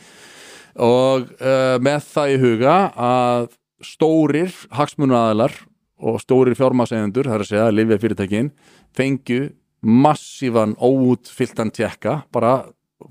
Og 0.83 1.31
uh, 1.39 1.77
með 1.81 2.09
það 2.11 2.33
í 2.33 2.41
huga 2.43 2.75
að 3.07 3.47
stórir 3.85 4.53
hagsmunaraðilar 4.73 5.55
og 5.97 6.19
stórir 6.21 6.57
fjármasegendur, 6.57 7.29
það 7.29 7.37
er 7.37 7.45
að 7.45 7.49
segja, 7.51 7.69
lifið 7.73 8.03
fyrirtækin 8.03 8.51
fengju 8.97 9.47
massífan 9.81 10.75
óútfylltan 10.77 11.71
tjekka 11.73 12.21
bara 12.33 12.67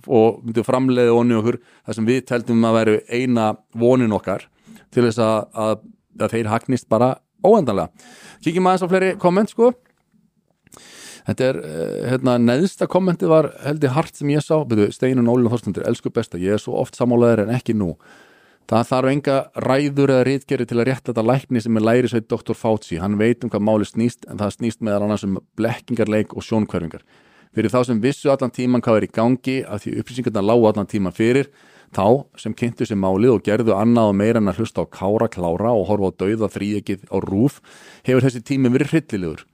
og 0.06 0.42
myndu 0.44 0.64
framleiði 0.66 1.14
onni 1.14 1.36
okkur 1.38 1.58
það 1.62 1.98
sem 1.98 2.08
við 2.08 2.24
teldum 2.26 2.64
að 2.66 2.78
veru 2.80 2.96
eina 3.06 3.46
vonin 3.78 4.14
okkar 4.16 4.48
til 4.94 5.06
þess 5.06 5.20
að, 5.22 5.36
að, 5.54 5.76
að 6.26 6.34
þeir 6.34 6.50
hagnist 6.50 6.88
bara 6.90 7.12
óendanlega. 7.44 7.90
Kíkjum 8.44 8.70
aðeins 8.70 8.86
á 8.86 8.92
fleiri 8.92 9.10
komment 9.20 9.52
sko 9.52 9.72
Þetta 11.26 11.46
er, 11.48 11.56
uh, 11.58 11.94
hérna, 12.12 12.36
neðsta 12.38 12.86
kommentið 12.90 13.32
var 13.32 13.50
heldur 13.64 13.94
hart 13.96 14.14
sem 14.14 14.30
ég 14.30 14.44
sá, 14.46 14.60
betur, 14.68 14.92
Steinun 14.94 15.26
Ólin 15.26 15.50
Þorstendur, 15.50 15.86
elsku 15.88 16.12
besta, 16.14 16.38
ég 16.38 16.54
er 16.54 16.62
svo 16.62 16.76
oft 16.78 16.98
sammálaður 16.98 17.46
en 17.46 17.54
ekki 17.56 17.74
nú. 17.74 17.96
Það 18.70 18.86
þarf 18.90 19.10
enga 19.12 19.36
ræður 19.62 20.12
eða 20.14 20.26
rítgeri 20.26 20.66
til 20.66 20.78
að 20.80 20.88
rétta 20.88 21.12
þetta 21.12 21.24
lækni 21.26 21.62
sem 21.62 21.76
er 21.78 21.84
lærisveit 21.86 22.26
Dr. 22.30 22.54
Fauci. 22.58 22.98
Hann 22.98 23.18
veit 23.18 23.44
um 23.46 23.50
hvað 23.50 23.62
máli 23.62 23.86
snýst 23.86 24.26
en 24.30 24.40
það 24.40 24.56
snýst 24.56 24.82
meðal 24.82 25.04
annars 25.06 25.26
um 25.26 25.36
blekkingarleik 25.58 26.34
og 26.34 26.42
sjónkverfingar. 26.46 27.04
Fyrir 27.56 27.72
þá 27.72 27.78
sem 27.88 28.00
vissu 28.04 28.28
allan 28.28 28.52
tíman 28.52 28.82
hvað 28.84 28.98
er 28.98 29.04
í 29.06 29.14
gangi 29.16 29.52
að 29.64 29.78
því 29.80 29.92
upplýsingarna 30.02 30.42
lágu 30.44 30.66
allan 30.68 30.88
tíman 30.90 31.14
fyrir, 31.16 31.46
þá 31.96 32.28
sem 32.36 32.52
kynntu 32.52 32.84
sér 32.84 32.98
málið 33.00 33.32
og 33.32 33.46
gerðu 33.46 33.72
annað 33.72 34.10
og 34.10 34.18
meira 34.18 34.42
en 34.42 34.50
að 34.52 34.60
hlusta 34.60 34.84
á 34.84 34.92
kára 34.92 35.30
klára 35.32 35.72
og 35.72 35.86
horfa 35.88 36.10
á 36.12 36.18
dauða 36.20 36.50
þrýekið 36.52 37.06
á 37.08 37.16
rúf, 37.24 37.62
hefur 38.04 38.26
þessi 38.26 38.42
tími 38.44 38.68
verið 38.74 38.92
hryllilegur. 38.92 39.46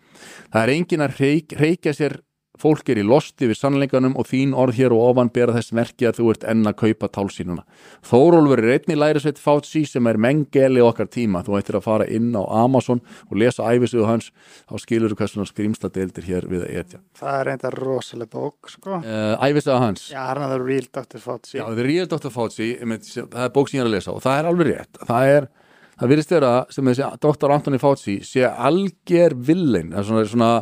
Það 0.50 0.64
er 0.64 0.74
engin 0.74 1.06
að 1.06 1.22
reykja 1.62 1.94
sér 1.94 2.18
fólk 2.62 2.92
er 2.92 3.00
í 3.02 3.06
losti 3.06 3.48
við 3.50 3.58
sannleikanum 3.58 4.14
og 4.20 4.28
þín 4.30 4.54
orð 4.58 4.78
hér 4.78 4.94
og 4.94 5.02
ofan 5.10 5.30
bera 5.34 5.54
þess 5.56 5.74
merki 5.76 6.06
að 6.08 6.20
þú 6.20 6.28
ert 6.32 6.46
enn 6.52 6.68
að 6.70 6.78
kaupa 6.84 7.10
tálsínuna. 7.16 7.64
Þórólfur 8.06 8.62
er 8.62 8.76
einni 8.76 8.96
lærisveit 8.98 9.40
Fauci 9.42 9.84
sem 9.88 10.06
er 10.10 10.20
mengeli 10.20 10.82
okkar 10.84 11.10
tíma. 11.10 11.42
Þú 11.46 11.58
ættir 11.58 11.78
að 11.80 11.86
fara 11.88 12.06
inn 12.06 12.30
á 12.38 12.42
Amazon 12.62 13.02
og 13.28 13.38
lesa 13.42 13.66
æfisuðu 13.66 14.06
hans 14.08 14.30
þá 14.70 14.76
skilur 14.84 15.12
þú 15.14 15.20
hversuna 15.22 15.48
skrýmsla 15.50 15.90
deildir 15.94 16.28
hér 16.28 16.46
við 16.50 16.66
að 16.68 16.78
etja. 16.82 17.02
Það 17.18 17.38
er 17.40 17.50
reynda 17.50 17.72
rosalega 17.74 18.32
bók, 18.36 18.70
sko. 18.70 19.00
Uh, 19.02 19.34
æfisuðu 19.42 19.80
hans. 19.82 20.06
Já, 20.12 20.22
hann 20.30 20.44
er 20.46 20.54
the 20.54 20.62
real 20.62 20.86
Dr. 20.92 21.22
Fauci. 21.22 21.58
Já, 21.58 21.66
The 21.74 21.86
Real 21.86 22.06
Dr. 22.06 22.30
Sem- 23.02 23.28
það 23.28 23.44
er 23.44 23.52
bók 23.54 23.68
sem 23.70 23.78
ég 23.78 23.84
er 23.84 23.90
að 23.90 23.96
lesa 23.96 24.12
og 24.12 24.22
það 24.22 24.38
er 24.38 24.48
alveg 24.50 24.70
rétt. 24.70 25.02
Það 25.08 25.32
er, 25.32 25.48
það 25.98 26.12
virðist 26.12 26.34
vera 26.34 26.52
sem 26.70 26.90
þessi 26.90 27.10
Dr. 27.24 27.54
Anthony 27.56 27.80
Fauci 27.82 28.16
sé 28.26 28.46
alger 28.46 29.34
villin, 29.34 29.92
það 29.92 30.02
er 30.02 30.08
svona, 30.08 30.24
svona 30.32 30.52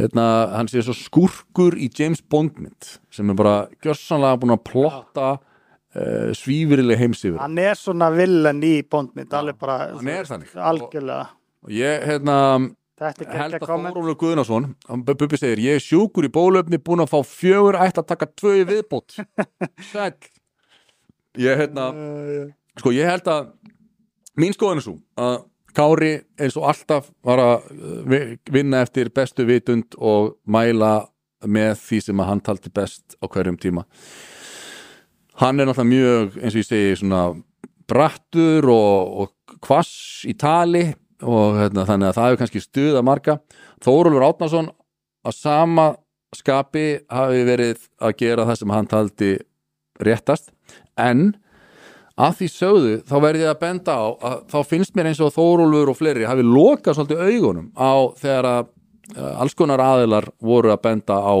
hérna, 0.00 0.24
hann 0.56 0.68
sé 0.70 0.82
svo 0.84 0.94
skúrkur 0.96 1.76
í 1.78 1.90
James 1.96 2.20
Bond 2.22 2.58
mynd 2.60 2.96
sem 3.12 3.30
er 3.32 3.36
bara 3.38 3.54
gjörsanlega 3.84 4.40
búin 4.42 4.54
að 4.56 4.64
plotta 4.70 5.28
uh, 5.36 6.30
svífurileg 6.36 6.98
heimsifur. 7.00 7.38
Hann 7.42 7.58
er 7.62 7.78
svona 7.78 8.10
villan 8.14 8.60
í 8.66 8.80
bóndmynd, 8.90 9.32
alveg 9.36 9.58
bara 9.60 9.78
Hann 9.94 10.08
er 10.12 10.28
þannig. 10.28 10.52
algjörlega. 10.56 11.28
Og 11.66 11.72
ég, 11.76 12.04
hérna, 12.08 12.36
held 13.00 13.56
að 13.56 13.64
komment. 13.64 13.94
Þórólfur 13.96 14.18
Guðnason, 14.24 14.68
hann 14.88 15.04
Bu- 15.04 15.16
Bubbi 15.20 15.38
segir, 15.40 15.60
ég 15.64 15.78
er 15.80 15.84
sjúkur 15.84 16.26
í 16.28 16.32
bólöfni 16.32 16.80
búin 16.80 17.04
að 17.04 17.12
fá 17.14 17.20
fjögur 17.24 17.78
ætti 17.80 18.00
að 18.02 18.08
taka 18.14 18.28
tvö 18.32 18.54
í 18.60 18.66
viðbót. 18.68 19.18
Sæll. 19.92 20.16
Ég, 21.38 21.56
hérna, 21.60 21.90
sko 22.80 22.90
ég 22.96 23.06
held 23.06 23.28
að 23.30 23.52
mín 24.40 24.54
skoðan 24.56 24.80
er 24.80 24.86
svo 24.88 24.96
að 25.20 25.36
Kári 25.76 26.12
eins 26.40 26.56
og 26.58 26.66
alltaf 26.70 27.10
var 27.26 27.38
að 27.38 27.68
vi- 28.10 28.38
vinna 28.52 28.82
eftir 28.84 29.10
bestu 29.14 29.44
vitund 29.48 29.94
og 29.98 30.36
mæla 30.46 31.06
með 31.46 31.76
því 31.80 32.00
sem 32.04 32.20
að 32.20 32.26
hann 32.30 32.40
taldi 32.44 32.72
best 32.74 33.16
á 33.22 33.26
hverjum 33.30 33.56
tíma. 33.60 33.84
Hann 35.40 35.60
er 35.60 35.66
náttúrulega 35.66 35.92
mjög 35.94 36.34
eins 36.42 36.54
og 36.56 36.60
ég 36.60 36.68
segi 36.68 36.96
svona 37.00 37.22
brattur 37.88 38.68
og, 38.68 39.20
og 39.24 39.58
kvass 39.64 40.24
í 40.28 40.34
tali 40.38 40.90
og 41.22 41.56
hérna, 41.58 41.86
þannig 41.88 42.10
að 42.10 42.16
það 42.16 42.26
hefur 42.28 42.40
kannski 42.42 42.62
stuð 42.64 42.98
að 43.00 43.06
marga 43.08 43.38
Þórólfur 43.84 44.26
Átnason 44.28 44.68
að 45.26 45.36
sama 45.36 45.86
skapi 46.36 46.84
hafi 47.10 47.40
verið 47.48 47.86
að 48.00 48.14
gera 48.20 48.44
það 48.48 48.58
sem 48.60 48.70
hann 48.74 48.86
taldi 48.90 49.30
réttast. 50.00 50.52
En 50.96 51.34
að 52.20 52.36
því 52.40 52.48
sögðu 52.54 52.92
þá 53.08 53.14
verði 53.24 53.44
ég 53.44 53.52
að 53.52 53.62
benda 53.62 53.96
á 53.96 54.04
að 54.30 54.36
þá 54.52 54.58
finnst 54.72 54.96
mér 54.96 55.10
eins 55.10 55.22
og 55.24 55.32
Þórólfur 55.34 55.92
og 55.92 55.98
fleiri 55.98 56.28
hafi 56.28 56.44
lokað 56.46 56.98
svolítið 56.98 57.24
augunum 57.26 57.70
á 57.76 57.92
þegar 58.20 58.50
að 58.50 58.60
uh, 59.16 59.32
alls 59.42 59.56
konar 59.58 59.82
aðilar 59.84 60.30
voru 60.42 60.72
að 60.74 60.82
benda 60.86 61.18
á 61.20 61.34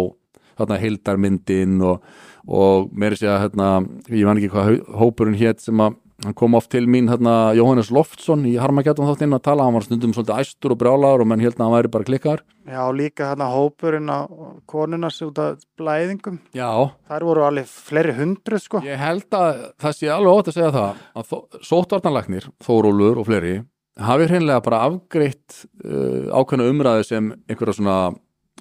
þarna 0.60 0.80
hildarmyndin 0.82 1.80
og, 1.88 2.04
og 2.46 2.90
meiri 2.92 3.18
sé 3.20 3.28
að 3.30 3.46
hérna, 3.46 3.70
ég 4.12 4.28
man 4.28 4.40
ekki 4.40 4.52
hvað 4.52 4.80
hópurinn 5.00 5.38
hétt 5.40 5.62
sem 5.64 5.80
að 5.80 5.96
hann 6.24 6.36
kom 6.36 6.54
oft 6.58 6.70
til 6.72 6.86
mín 6.90 7.08
hérna 7.10 7.54
Jóhannes 7.56 7.90
Loftsson 7.94 8.44
í 8.48 8.56
Harmageddon 8.60 9.08
þáttinn 9.08 9.36
að 9.36 9.44
tala, 9.48 9.66
hann 9.66 9.76
var 9.76 9.86
stundum 9.86 10.12
svolítið 10.16 10.42
æstur 10.42 10.74
og 10.74 10.80
brjálaður 10.82 11.24
og 11.24 11.30
menn 11.30 11.42
held 11.44 11.56
að 11.56 11.64
hann 11.64 11.76
væri 11.76 11.92
bara 11.96 12.08
klikkar 12.08 12.44
Já, 12.70 12.84
líka 12.94 13.32
hann 13.32 13.42
að 13.42 13.56
hópurinn 13.56 14.12
á 14.12 14.30
konuna 14.70 15.10
sig 15.10 15.26
út 15.26 15.40
af 15.42 15.64
blæðingum. 15.80 16.36
Já, 16.54 16.68
Þær 17.10 17.24
voru 17.26 17.42
alveg 17.48 17.66
fleiri 17.66 18.14
hundruð, 18.14 18.62
sko. 18.62 18.82
Ég 18.86 19.00
held 19.00 19.26
að 19.34 19.64
það 19.80 19.96
sé 19.96 20.12
alveg 20.14 20.36
ótt 20.36 20.50
að 20.52 20.58
segja 20.58 20.72
það 20.76 21.00
að 21.18 21.64
sótvartanlæknir, 21.66 22.46
Þórólfur 22.62 23.22
og 23.24 23.26
fleiri 23.26 23.54
hafi 24.00 24.28
hreinlega 24.30 24.62
bara 24.64 24.84
afgreitt 24.88 25.62
uh, 25.84 26.30
ákveðna 26.32 26.68
umræðu 26.70 27.06
sem 27.08 27.30
einhverja 27.50 27.76
svona 27.80 27.96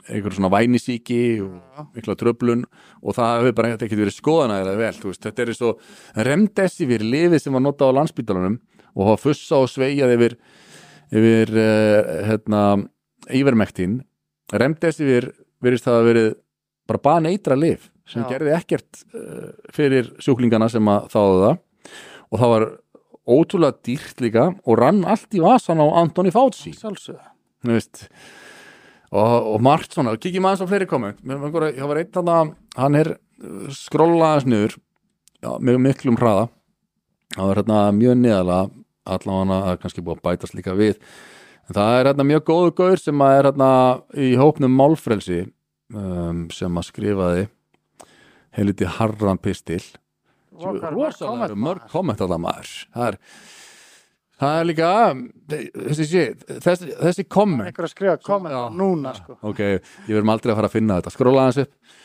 einhverja 0.10 0.40
svona 0.40 0.52
vænisíki 0.54 1.22
og 1.44 1.94
mikla 1.96 2.16
tröflun 2.20 2.66
og 3.02 3.16
það 3.18 3.36
hefur 3.44 3.58
bara 3.60 3.76
ekkert 3.76 4.02
verið 4.02 4.18
skoðanægilega 4.18 4.82
vel, 4.82 4.96
þú 5.00 5.12
veist, 5.12 5.24
þetta 5.26 5.44
er 5.44 5.52
eins 5.54 5.62
og 5.68 6.26
remdesivir 6.30 7.06
lifið 7.06 7.44
sem 7.44 7.56
var 7.56 7.64
notað 7.66 7.94
á 7.94 7.98
landsbítalunum 8.00 8.58
og 8.96 9.06
hafa 9.12 9.24
fussa 9.28 9.62
og 9.62 9.70
sveigað 9.72 10.16
yfir 10.18 10.38
yfir 11.10 11.54
uh, 11.58 12.10
hérna, 12.28 12.64
yfirmektin. 13.34 14.00
Remdesivir 14.54 15.32
virðist 15.64 15.88
það 15.88 15.98
að 16.00 16.10
verið 16.10 16.30
bara 16.90 17.04
baneitra 17.06 17.58
lif 17.58 17.90
sem 18.10 18.24
Já. 18.24 18.30
gerði 18.34 18.54
ekkert 18.58 19.02
uh, 19.14 19.50
fyrir 19.74 20.14
sjúklingana 20.22 20.70
sem 20.72 20.86
að 20.90 21.10
þáðu 21.14 21.42
það. 21.46 21.64
Og 22.30 22.42
það 22.42 22.54
var 22.54 22.68
ótrúlega 23.30 23.86
dýrt 23.86 24.22
líka 24.26 24.46
og 24.66 24.80
rann 24.80 25.04
allt 25.06 25.38
í 25.38 25.42
vasan 25.44 25.82
á 25.82 25.86
Antoni 26.02 26.34
Fauci. 26.34 26.74
Sjálfsögðu. 26.78 27.22
þú 27.66 27.76
veist 27.76 28.06
og, 29.12 29.48
og 29.56 29.62
margt 29.66 29.96
svona, 29.96 30.14
og 30.16 30.22
kikið 30.24 30.44
maður 30.46 30.62
svo 30.62 30.68
fleiri 30.70 30.88
einhver- 31.26 31.74
það 31.78 31.90
var 31.92 32.02
einn 32.04 32.12
þarna 32.18 32.38
hann 32.78 32.96
er 33.00 33.10
uh, 33.16 33.68
skrollaðis 33.74 34.46
niður. 34.50 34.78
Já, 35.40 35.52
með 35.64 35.78
miklum 35.86 36.18
hraða. 36.20 36.50
Það 37.36 37.46
var 37.48 37.60
hérna 37.62 37.80
mjög 37.96 38.18
neðalega 38.20 38.70
allavega 39.10 39.60
það 39.64 39.70
er 39.74 39.78
kannski 39.84 40.04
búið 40.06 40.18
að 40.20 40.26
bætast 40.28 40.56
líka 40.58 40.74
við. 40.78 40.98
En 41.70 41.78
það 41.78 41.94
er 42.00 42.10
hérna 42.10 42.26
mjög 42.28 42.44
góðu 42.50 42.74
gaur 42.80 43.00
sem 43.02 43.22
að 43.24 43.36
er 43.38 43.48
hérna 43.50 43.70
í 44.18 44.30
hópnum 44.38 44.76
málfrelsi 44.78 45.40
um, 45.94 46.44
sem 46.54 46.78
að 46.82 46.88
skrifaði 46.90 47.48
heiliti 48.58 48.90
harran 48.98 49.38
pistil. 49.42 49.82
Rosalega 50.60 51.56
mörg 51.56 51.86
komment 51.94 52.20
að 52.22 52.34
það 52.34 52.42
maður. 52.44 52.72
Það 52.98 53.08
er, 53.08 53.18
það 54.40 54.60
er 54.60 54.68
líka 54.70 54.92
þessi, 55.52 56.06
shit, 56.08 56.46
þessi, 56.66 56.92
þessi 57.00 57.26
komment 57.32 57.70
Einhver 57.70 57.88
að 57.88 57.94
skrifa 57.94 58.20
komment 58.24 58.56
Já. 58.56 58.62
núna, 58.76 59.16
sko. 59.18 59.38
ok, 59.52 59.64
ég 59.66 60.14
verðum 60.14 60.34
aldrei 60.36 60.54
að 60.54 60.62
fara 60.62 60.72
að 60.72 60.78
finna 60.78 61.00
þetta 61.00 61.16
skróla 61.16 61.48
aðeins 61.48 61.64
upp 61.66 61.98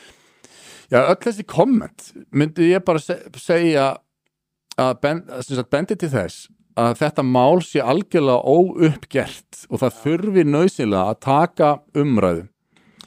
já, 0.91 0.99
öll 0.99 1.21
þessi 1.27 1.47
komment 1.55 2.09
myndi 2.35 2.71
ég 2.73 2.85
bara 2.87 3.01
se 3.03 3.17
segja 3.41 3.87
að, 4.75 4.93
ben, 5.03 5.23
að 5.31 5.69
bendi 5.71 5.97
til 5.99 6.11
þess 6.13 6.47
að 6.75 6.97
þetta 6.99 7.23
mál 7.23 7.61
sé 7.63 7.79
algjörlega 7.79 8.43
óuppgert 8.43 9.61
og 9.69 9.79
það 9.83 10.01
þurfi 10.01 10.43
nöðsynlega 10.49 11.13
að 11.13 11.21
taka 11.23 11.69
umræðu 11.95 12.49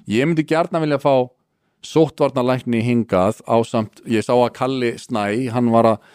ég 0.09 0.29
myndi 0.29 0.47
gjarna 0.49 0.81
vilja 0.81 1.01
fá 1.03 1.29
sóttvarnalækni 1.85 2.81
hingað 2.83 3.43
á 3.47 3.57
samt, 3.63 4.01
ég 4.09 4.25
sá 4.25 4.33
að 4.35 4.55
Kalli 4.57 4.95
Snæ 4.99 5.53
hann 5.55 5.69
var 5.71 5.93
að 5.93 6.09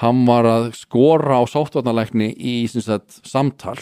hann 0.00 0.24
var 0.28 0.48
að 0.48 0.70
skora 0.78 1.40
á 1.40 1.44
sóttvarnalækni 1.50 2.30
í 2.32 2.54
sagt, 2.70 3.20
samtal 3.26 3.78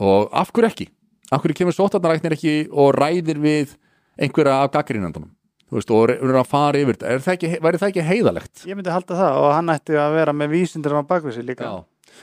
og 0.00 0.30
af 0.32 0.52
hverju 0.54 0.70
ekki? 0.70 0.88
Af 1.30 1.42
hverju 1.42 1.58
kemur 1.60 1.76
sóttvarnalæknir 1.76 2.36
ekki 2.36 2.54
og 2.70 2.94
ræðir 2.98 3.42
við 3.42 3.76
einhverja 4.20 4.62
af 4.64 4.72
gaggrínandunum 4.74 5.30
veist, 5.70 5.90
og 5.94 6.10
er 6.10 6.38
að 6.40 6.48
fara 6.50 6.80
yfir 6.80 6.96
þetta 6.98 7.12
Er 7.14 7.22
það 7.78 7.90
ekki, 7.90 8.06
heiðalegt? 8.06 8.64
Ég 8.66 8.78
myndi 8.78 8.94
halda 8.94 9.18
það 9.18 9.38
og 9.38 9.52
hann 9.54 9.72
ætti 9.74 9.98
að 9.98 10.16
vera 10.18 10.34
með 10.34 10.54
vísindir 10.56 10.96
á 10.98 11.02
bakvið 11.06 11.36
sér 11.38 11.46
líka. 11.46 11.70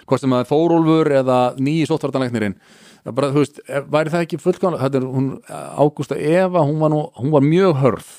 hvort 0.06 0.22
sem 0.22 0.36
að 0.36 0.50
Þórólfur 0.52 1.12
eða 1.22 1.40
nýji 1.64 1.88
sóttvartanleiknirinn 1.88 2.58
bara, 3.08 3.32
þú 3.32 3.44
veist, 3.44 3.62
væri 3.88 4.14
það 4.14 4.26
ekki 4.26 4.40
fullkomlega 4.44 4.84
þetta 4.84 5.00
er 5.00 5.08
hún, 5.14 5.30
Ágústa 5.80 6.18
Eva 6.20 6.64
hún 6.68 6.82
var, 6.82 6.92
nú, 6.92 7.04
hún 7.16 7.32
var 7.32 7.46
mjög 7.46 7.78
hörð 7.84 8.10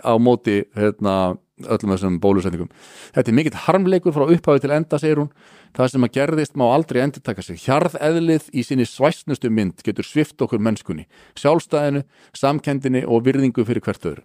á 0.00 0.12
móti 0.20 0.62
hérna, 0.76 1.36
öllum 1.66 1.94
þessum 1.94 2.18
bólusetningum 2.22 2.68
þetta 3.14 3.30
er 3.32 3.36
mikill 3.38 3.58
harmleikur 3.64 4.14
frá 4.14 4.26
upphafi 4.28 4.62
til 4.62 4.74
enda, 4.74 5.00
segir 5.00 5.22
hún. 5.22 5.30
Það 5.76 5.90
sem 5.92 6.06
að 6.06 6.14
gerðist 6.16 6.56
má 6.56 6.64
aldrei 6.68 7.00
endur 7.02 7.24
taka 7.24 7.44
sig. 7.44 7.58
Hjarðeðlið 7.64 8.48
í 8.52 8.64
sinni 8.64 8.86
svæsnustu 8.88 9.50
mynd 9.52 9.82
getur 9.84 10.06
svift 10.06 10.40
okkur 10.40 10.62
mennskunni 10.62 11.06
sjálfstæðinu, 11.38 12.04
samkendinni 12.36 13.04
og 13.06 13.26
virðingu 13.26 13.66
fyrir 13.68 13.84
hvert 13.84 14.08
öðru. 14.08 14.24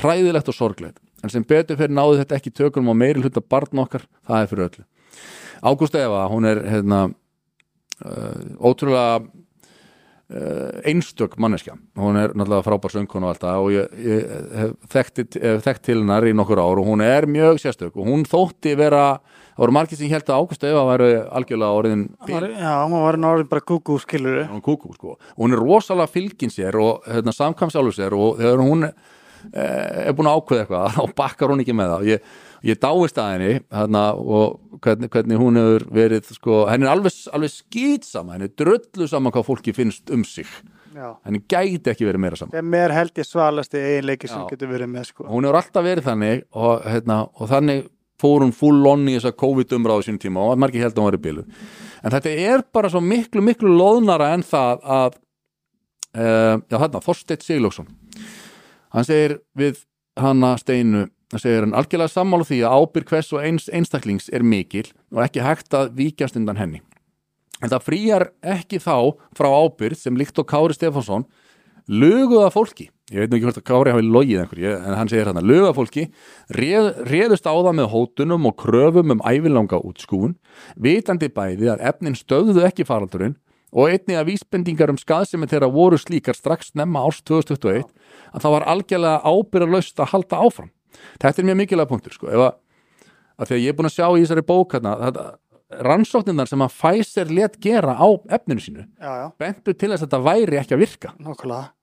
Hræðilegt 0.00 0.50
og 0.50 0.56
sorglegt. 0.56 0.98
En 1.24 1.32
sem 1.32 1.44
betur 1.44 1.78
fyrir 1.78 1.92
náðu 1.92 2.20
þetta 2.22 2.38
ekki 2.38 2.54
tökum 2.56 2.90
á 2.90 2.94
meiri 2.96 3.22
hluta 3.22 3.42
barn 3.42 3.82
okkar, 3.82 4.06
það 4.26 4.42
er 4.42 4.50
fyrir 4.50 4.66
öllu. 4.68 4.84
Ágústa 5.60 6.00
Eva, 6.00 6.24
hún 6.32 6.46
er 6.48 6.62
hérna, 6.64 7.00
uh, 8.00 8.44
ótrúlega 8.64 9.20
einstök 10.86 11.34
manneskja 11.42 11.74
hún 11.98 12.16
er 12.20 12.32
náttúrulega 12.38 12.62
frábær 12.66 12.92
söngkona 12.94 13.26
og 13.26 13.32
allt 13.34 13.42
það 13.42 13.64
og 13.64 13.70
ég, 13.74 13.94
ég 13.98 14.34
hef 14.60 14.74
þekkt, 14.94 15.38
hef 15.42 15.64
þekkt 15.66 15.82
til 15.88 15.98
hennar 16.00 16.26
í 16.28 16.34
nokkur 16.38 16.60
ár 16.62 16.78
og 16.82 16.86
hún 16.86 17.02
er 17.02 17.26
mjög 17.26 17.58
sérstök 17.62 17.96
og 17.98 18.06
hún 18.06 18.22
þótti 18.30 18.76
vera 18.78 19.02
það 19.18 19.64
voru 19.64 19.74
margir 19.76 19.98
sem 20.00 20.08
held 20.12 20.30
að 20.30 20.38
Ágústa 20.44 20.70
Eva 20.70 20.84
væri 20.92 21.08
algjörlega 21.26 21.78
orðin 21.80 22.04
var- 22.28 22.46
Já, 22.48 22.72
hann 22.80 22.92
var 22.94 23.18
orðin 23.18 23.48
bara 23.50 23.60
kúkú 23.66 23.98
skilur 24.00 24.44
hún, 24.48 24.62
kúkú, 24.62 24.94
sko. 24.94 25.18
hún 25.36 25.52
er 25.52 25.58
rosalega 25.60 26.08
fylgin 26.14 26.50
sér 26.54 26.78
og 26.80 27.02
hérna, 27.10 27.34
samkvæmsálur 27.34 27.92
sér 27.92 28.14
og 28.16 28.38
þegar 28.38 28.62
hún 28.64 28.84
eh, 28.86 28.92
er 29.52 30.16
búin 30.16 30.30
að 30.30 30.40
ákveða 30.40 30.64
eitthvað 30.64 30.94
þá 30.96 31.14
bakkar 31.20 31.52
hún 31.52 31.62
ekki 31.64 31.76
með 31.76 31.94
það 31.94 32.08
ég, 32.10 32.26
ég 32.70 32.80
dáist 32.82 33.20
að 33.20 33.30
henni 33.34 33.52
hérna, 33.60 34.02
og 34.16 34.80
hvernig, 34.84 35.12
hvernig 35.12 35.40
hún 35.40 35.60
hefur 35.60 35.86
verið 36.00 36.34
sko, 36.36 36.64
henni 36.70 36.88
er 36.88 36.92
alveg, 36.94 37.16
alveg 37.36 37.54
skýtsama 37.54 38.36
henni 38.36 38.50
er 38.50 38.56
dröllu 38.60 39.08
saman 39.10 39.34
hvað 39.34 39.48
fólki 39.48 39.76
finnst 39.76 40.12
um 40.14 40.26
sig 40.26 40.48
Já. 40.90 41.14
henni 41.24 41.40
gæti 41.46 41.92
ekki 41.92 42.08
verið 42.08 42.24
meira 42.24 42.40
saman 42.40 42.56
Sem 42.58 42.76
er 42.80 42.94
held 42.96 43.22
ég 43.22 43.28
svalasti 43.28 43.78
eiginleiki 43.78 44.28
sem 44.30 44.42
Já. 44.42 44.50
getur 44.50 44.72
verið 44.72 44.92
með 44.92 45.08
sko. 45.12 45.28
hún 45.30 45.46
hefur 45.46 45.60
alltaf 45.62 45.86
verið 45.86 46.10
þannig 46.10 46.44
og, 46.50 46.84
hérna, 46.88 47.22
og 47.36 47.50
þannig 47.52 47.88
fór 48.20 48.44
hún 48.44 48.52
full 48.52 48.84
on 48.90 49.06
í 49.08 49.16
þessa 49.16 49.32
COVID-umráðu 49.40 50.08
sín 50.08 50.20
tíma 50.20 50.42
og 50.44 50.60
margir 50.60 50.84
held 50.84 50.96
að 50.96 51.00
hún 51.00 51.08
var 51.08 51.16
í 51.16 51.24
bílu 51.24 51.46
en 52.02 52.14
þetta 52.14 52.34
er 52.52 52.64
bara 52.74 52.90
svo 52.92 53.02
miklu, 53.04 53.42
miklu 53.44 53.72
loðnara 53.72 54.32
en 54.34 54.44
það 54.44 54.84
að 54.98 55.18
uh, 56.16 56.56
já 56.66 56.76
þarna, 56.76 57.02
Þorsteinn 57.06 57.44
Siglóksson 57.44 57.90
hann 58.94 59.06
segir 59.06 59.38
við 59.56 59.82
hana 60.20 60.56
steinu 60.60 61.08
hann 61.30 61.42
segir 61.42 61.64
hann 61.64 61.76
algjörlega 61.78 62.10
sammála 62.10 62.46
því 62.46 62.62
að 62.66 62.78
ábyrg 62.80 63.12
hvers 63.12 63.32
og 63.34 63.44
eins 63.46 63.68
einstaklings 63.70 64.30
er 64.34 64.42
mikil 64.42 64.88
og 65.14 65.22
ekki 65.24 65.44
hægt 65.44 65.76
að 65.76 65.92
víkjast 65.98 66.38
undan 66.40 66.58
henni. 66.58 66.80
En 67.60 67.70
það 67.70 67.84
frýjar 67.86 68.24
ekki 68.56 68.80
þá 68.82 69.14
frá 69.36 69.50
ábyrg 69.52 69.98
sem 70.00 70.16
líkt 70.18 70.40
og 70.40 70.48
Kári 70.50 70.74
Stefánsson 70.74 71.26
löguða 71.90 72.50
fólki. 72.54 72.88
Ég 73.10 73.24
veit 73.24 73.34
ekki 73.34 73.46
hvort 73.46 73.60
að 73.60 73.66
Kári 73.66 73.92
hafi 73.94 74.06
logið 74.06 74.42
einhver 74.42 74.62
ég, 74.62 74.74
en 74.78 74.96
hann 74.96 75.10
segir 75.10 75.26
hérna, 75.26 75.42
löguða 75.42 75.74
fólki 75.74 76.04
réð, 76.54 76.90
réðust 77.10 77.46
á 77.46 77.54
það 77.54 77.76
með 77.80 77.88
hótunum 77.94 78.46
og 78.46 78.56
kröfum 78.62 79.14
um 79.16 79.22
ævilanga 79.26 79.80
útskúun 79.82 80.36
vitandi 80.78 81.30
bæði 81.34 81.72
að 81.74 81.82
efnin 81.90 82.18
stöðuðu 82.18 82.62
ekki 82.68 82.86
faraldurinn 82.86 83.34
og 83.70 83.90
einni 83.92 84.16
að 84.18 84.32
vísbendingar 84.32 84.90
um 84.92 84.98
skaðsemi 84.98 85.48
þeirra 85.50 85.70
voru 85.72 85.98
slíkar 86.00 86.38
strax 86.38 86.72
nefna 86.78 87.04
árs 87.06 87.20
2021 87.28 87.86
að 88.34 88.42
það 88.42 88.56
var 88.56 88.66
algjörlega 88.74 89.20
ábyrðalaust 89.34 90.02
að 90.02 90.12
halda 90.14 90.40
áfram. 90.46 90.72
Þetta 91.22 91.42
er 91.42 91.48
mjög 91.48 91.60
mikilvæg 91.60 91.90
punktur 91.90 92.16
sko, 92.16 92.30
ef 92.32 92.42
að, 92.48 92.56
að 93.38 93.50
því 93.50 93.56
að 93.56 93.62
ég 93.62 93.72
er 93.72 93.78
búin 93.78 93.90
að 93.90 93.96
sjá 93.96 94.06
í 94.08 94.24
þessari 94.24 94.46
bók 94.48 94.74
hérna, 94.74 94.96
þetta, 95.04 95.26
rannsóknirnar 95.86 96.50
sem 96.50 96.64
að 96.64 96.74
Pfizer 96.74 97.30
let 97.30 97.60
gera 97.62 97.94
á 97.94 98.08
efninu 98.34 98.62
sínu 98.64 98.82
já, 98.82 99.10
já, 99.22 99.26
bentu 99.38 99.74
til 99.74 99.92
þess 99.92 100.02
að 100.02 100.08
þetta 100.08 100.22
væri 100.26 100.58
ekki 100.58 100.76
að 100.76 100.82
virka. 100.82 101.12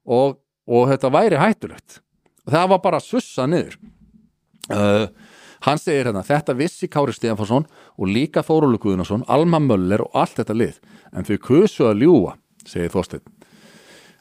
Og, 0.03 0.37
og 0.67 0.91
þetta 0.91 1.13
væri 1.15 1.39
hættulegt. 1.39 2.01
Og 2.47 2.55
það 2.55 2.69
var 2.73 2.83
bara 2.83 2.99
að 2.99 3.07
sussa 3.07 3.47
niður. 3.47 3.79
Uh, 4.67 5.07
hann 5.65 5.81
segir 5.81 6.09
hérna 6.09 6.25
þetta 6.27 6.57
vissi 6.57 6.89
Kári 6.91 7.15
Stefansson 7.15 7.67
og 7.97 8.11
líka 8.11 8.43
Þórólur 8.45 8.81
Guðnason, 8.83 9.25
Alma 9.27 9.59
Möller 9.63 10.05
og 10.05 10.13
allt 10.13 10.37
þetta 10.41 10.57
lið, 10.57 10.77
en 11.13 11.27
þau 11.27 11.37
kusu 11.47 11.87
að 11.89 12.05
ljúa 12.05 12.37
segir 12.67 12.93
Þorsteinn. 12.93 13.25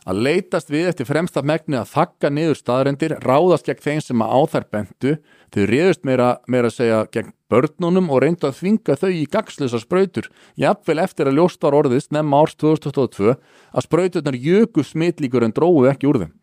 Að 0.07 0.21
leitast 0.23 0.69
við 0.71 0.93
eftir 0.93 1.09
fremsta 1.09 1.43
megni 1.43 1.75
að 1.81 1.91
þakka 1.91 2.29
niður 2.31 2.61
staðrendir, 2.61 3.17
ráðast 3.27 3.67
gegn 3.67 3.83
þeim 3.83 4.03
sem 4.05 4.23
að 4.23 4.35
á 4.39 4.41
þær 4.53 4.67
bentu, 4.71 5.15
þau 5.51 5.65
réðust 5.67 6.05
meira, 6.07 6.29
meira 6.47 6.71
að 6.71 6.77
segja 6.77 7.01
gegn 7.11 7.33
börnunum 7.51 8.11
og 8.11 8.23
reyndu 8.23 8.49
að 8.49 8.59
þvinga 8.61 8.97
þau 9.01 9.11
í 9.11 9.25
gagslusa 9.31 9.81
sprautur 9.83 10.31
jafnvel 10.59 10.99
eftir 11.03 11.31
að 11.31 11.41
ljóst 11.41 11.63
var 11.63 11.77
orðist 11.79 12.15
nefn 12.15 12.35
árs 12.39 12.57
2022 12.59 13.35
að 13.35 13.87
sprauturnar 13.87 14.39
jöku 14.39 14.87
smitlíkur 14.87 15.47
en 15.47 15.55
dróðu 15.55 15.91
ekki 15.93 16.11
úr 16.11 16.23
þeim 16.25 16.35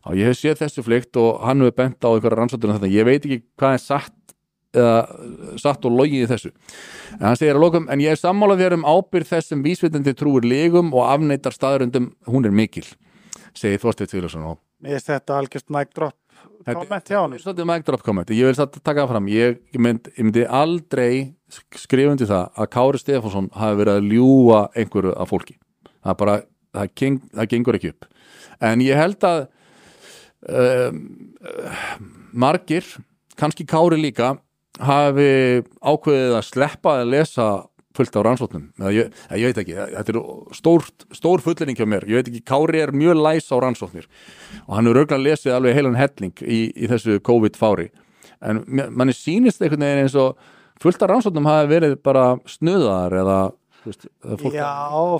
Já, 0.00 0.14
ég 0.16 0.30
hef 0.30 0.38
séð 0.38 0.62
þessu 0.62 0.84
fleikt 0.86 1.18
og 1.20 1.42
hann 1.44 1.60
hefur 1.64 1.76
bent 1.76 2.06
á 2.06 2.08
einhverja 2.08 2.38
rannsóttur 2.38 2.72
þetta, 2.72 2.90
ég 2.90 3.08
veit 3.08 3.20
ekki 3.20 3.42
hvað 3.60 3.76
er 3.76 3.84
satt 3.84 4.16
eða 4.70 5.58
satt 5.58 5.84
og 5.84 5.96
logið 5.98 6.24
í 6.24 6.30
þessu. 6.30 6.52
En 7.18 7.26
hann 7.26 7.38
segir 7.38 7.58
að 7.58 7.64
lokum, 7.64 7.88
en 7.90 8.00
ég 8.00 8.14
er 8.14 8.20
sammálað 8.20 8.62
þér 8.62 8.76
um 8.78 8.86
ábyrð 8.86 9.32
þess 9.32 9.50
sem 9.50 9.64
vísvitandi 9.66 10.14
trúir 10.16 10.46
legum 10.46 10.92
og 10.94 11.08
afneitar 11.10 11.56
staðröndum, 11.56 12.12
hún 12.30 12.46
er 12.46 12.54
mikil 12.54 12.86
segir 13.56 13.82
Þorsteinn 13.82 14.10
Tvílason 14.10 14.46
og 14.46 14.58
Mér 14.80 14.96
finnst 14.96 15.10
þetta 15.10 15.36
algjörst 15.36 15.72
mic 15.74 15.90
drop 15.92 16.16
komment 16.64 17.10
hjá 17.10 17.18
hann 17.18 17.36
Svolítið 17.40 17.68
mic 17.68 17.84
drop 17.84 18.04
comment, 18.04 18.30
ég 18.32 18.48
vil 18.48 18.56
satt 18.56 18.78
taka 18.80 19.02
það 19.02 19.12
fram. 19.14 19.28
Ég, 19.32 19.58
ég, 19.74 19.80
mynd, 19.82 20.08
ég 20.16 20.26
myndi 20.26 20.44
aldrei 20.46 21.12
skrifundi 21.76 22.28
það 22.28 22.48
að 22.56 22.70
Kári 22.76 23.00
Stefánsson 23.00 23.50
hafi 23.56 23.80
verið 23.80 23.98
að 23.98 24.10
ljúa 24.14 24.60
einhverju 24.78 25.14
af 25.16 25.32
fólki. 25.32 25.56
Það 26.04 26.18
bara, 26.22 26.36
það, 26.76 26.92
geng, 27.00 27.18
það 27.36 27.50
gengur 27.54 27.78
ekki 27.80 27.92
upp. 27.94 28.08
En 28.70 28.84
ég 28.84 29.00
held 29.00 29.26
að 29.28 29.40
um, 30.48 31.00
margir 32.32 32.86
kannski 33.40 33.66
Kári 33.68 33.98
líka 34.00 34.34
hafi 34.80 35.60
ákveðið 35.80 36.36
að 36.38 36.46
sleppa 36.46 37.00
að 37.00 37.12
lesa 37.14 37.48
fullt 37.96 38.16
á 38.16 38.20
rannsóknum. 38.22 38.68
Ég, 38.94 39.10
ég 39.36 39.50
veit 39.50 39.58
ekki, 39.60 39.74
þetta 39.74 40.12
er 40.14 40.20
stór, 40.56 40.86
stór 41.16 41.42
fullering 41.44 41.76
hjá 41.76 41.88
mér, 41.88 42.06
ég 42.08 42.20
veit 42.20 42.30
ekki, 42.30 42.44
Kári 42.46 42.84
er 42.84 42.94
mjög 42.96 43.18
læs 43.18 43.50
á 43.50 43.56
rannsóknir. 43.60 44.06
Og 44.68 44.76
hann 44.76 44.88
er 44.88 44.96
rauglega 44.96 45.20
lesið 45.20 45.56
alveg 45.56 45.76
heilan 45.76 45.98
helling 45.98 46.44
í, 46.44 46.60
í 46.70 46.90
þessu 46.90 47.18
COVID-fári. 47.26 47.90
En 48.40 48.62
manni 48.68 49.16
sýnist 49.16 49.60
einhvern 49.60 49.84
veginn 49.84 50.04
eins 50.06 50.16
og 50.16 50.38
fullt 50.80 51.02
af 51.02 51.10
rannsóknum 51.12 51.50
hafi 51.50 51.72
verið 51.74 51.98
bara 52.04 52.24
snuðar 52.48 53.18
eða 53.20 53.38
veist, 53.84 54.06
Já, 54.54 54.72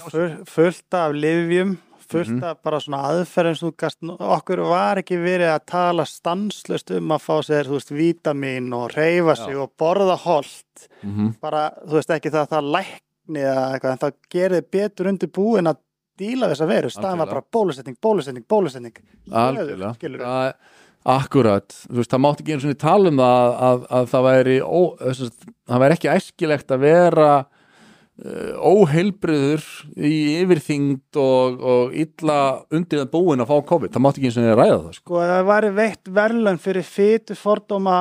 full, 0.07 0.31
fullt 0.49 0.97
af 0.97 1.17
livjum 1.17 1.77
fullt 2.11 2.33
Mhm. 2.35 2.45
af 2.45 2.63
bara 2.63 2.81
svona 2.83 3.03
aðferðum 3.11 3.57
sem 3.59 3.69
þú 3.69 3.77
gast, 3.77 3.99
okkur 4.37 4.63
var 4.69 5.01
ekki 5.03 5.19
verið 5.21 5.51
að 5.55 5.67
tala 5.67 6.05
stanslust 6.05 6.91
um 6.97 7.13
að 7.15 7.23
fá 7.27 7.37
sér, 7.47 7.69
þú 7.69 7.79
veist, 7.79 7.93
vítamin 7.95 8.73
og 8.75 8.91
reyfa 8.97 9.37
sig 9.37 9.57
og 9.57 9.71
borða 9.79 10.17
holt. 10.17 10.89
Mm 11.03 11.17
-hmm. 11.17 11.41
bara, 11.41 11.71
þú 11.87 11.93
veist, 11.99 12.11
ekki 12.11 12.31
það 12.31 12.47
að 12.47 12.53
það 12.55 12.73
lækni 12.77 13.41
eða 13.41 13.65
eitthvað, 13.73 13.93
en 13.93 13.99
það 13.99 14.13
gerði 14.35 14.63
betur 14.71 15.07
undir 15.07 15.29
búin 15.29 15.67
að 15.69 15.77
díla 16.19 16.49
þess 16.51 16.61
að 16.61 16.69
veru, 16.69 16.91
staðan 16.91 17.19
var 17.19 17.27
bara 17.27 17.43
bólusetning, 17.53 17.97
bólusetning, 18.03 18.45
bólusetning. 18.49 18.97
Er 19.33 20.55
akkurat, 21.07 21.73
þú 21.89 21.97
veist, 21.97 22.11
það 22.13 22.23
mátti 22.25 22.45
ekki 22.45 22.53
einu 22.53 22.65
svona 22.65 22.79
tala 22.79 23.09
um 23.09 23.17
það 23.17 23.55
að, 23.69 23.87
að 23.99 24.11
það 24.13 24.27
væri 24.27 24.57
ó, 24.61 24.81
að 25.01 25.23
það 25.71 25.83
væri 25.85 25.97
ekki 25.97 26.13
æskilegt 26.13 26.75
að 26.75 26.83
vera 26.85 27.31
óheilbriður 28.21 29.65
í 29.97 30.15
yfirþyngd 30.43 31.19
og, 31.21 31.61
og 31.61 31.95
illa 31.97 32.39
undir 32.75 33.05
að 33.05 33.13
búin 33.15 33.41
að 33.41 33.49
fá 33.49 33.69
COVID, 33.71 33.93
það 33.95 34.05
mátti 34.05 34.21
ekki 34.21 34.33
svona 34.35 34.57
ræða 34.59 34.75
það 34.75 34.97
sko. 34.97 35.05
sko, 35.05 35.21
ef 35.25 35.31
það 35.31 35.47
væri 35.51 35.71
veitt 35.79 36.11
verðlun 36.19 36.61
fyrir 36.61 36.85
fytu 36.85 37.37
fordóma 37.39 38.01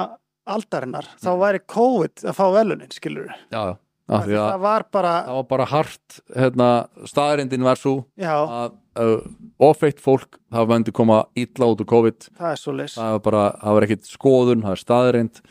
aldarinnar, 0.49 1.07
þá 1.23 1.29
væri 1.39 1.61
COVID 1.71 2.25
að 2.25 2.35
fá 2.35 2.43
verðlunin, 2.57 2.91
skilur 2.91 3.29
já, 3.31 3.37
já, 3.53 3.77
af 4.09 4.25
því 4.25 4.35
að 4.41 4.49
það 4.49 4.65
var 4.65 4.85
bara, 4.97 5.13
það 5.29 5.39
var 5.39 5.47
bara 5.53 5.69
hart 5.71 6.19
hérna, 6.35 6.69
staðrindin 7.13 7.69
var 7.69 7.79
svo 7.79 7.95
já, 8.19 8.35
að 8.35 8.75
uh, 8.99 9.31
ofeitt 9.69 10.03
fólk 10.03 10.41
það 10.51 10.69
vandi 10.73 10.95
koma 10.99 11.21
illa 11.39 11.71
út 11.71 11.85
úr 11.85 11.91
COVID. 11.95 12.29
Það 12.41 12.51
er 12.51 12.63
svo 12.65 12.75
leys 12.75 12.99
það 12.99 13.15
var 13.15 13.25
bara, 13.31 13.47
það 13.63 13.79
var 13.79 13.87
ekkit 13.87 14.11
skoðun 14.11 14.67
það 14.67 14.75
er 14.75 14.83
staðrind 14.83 15.43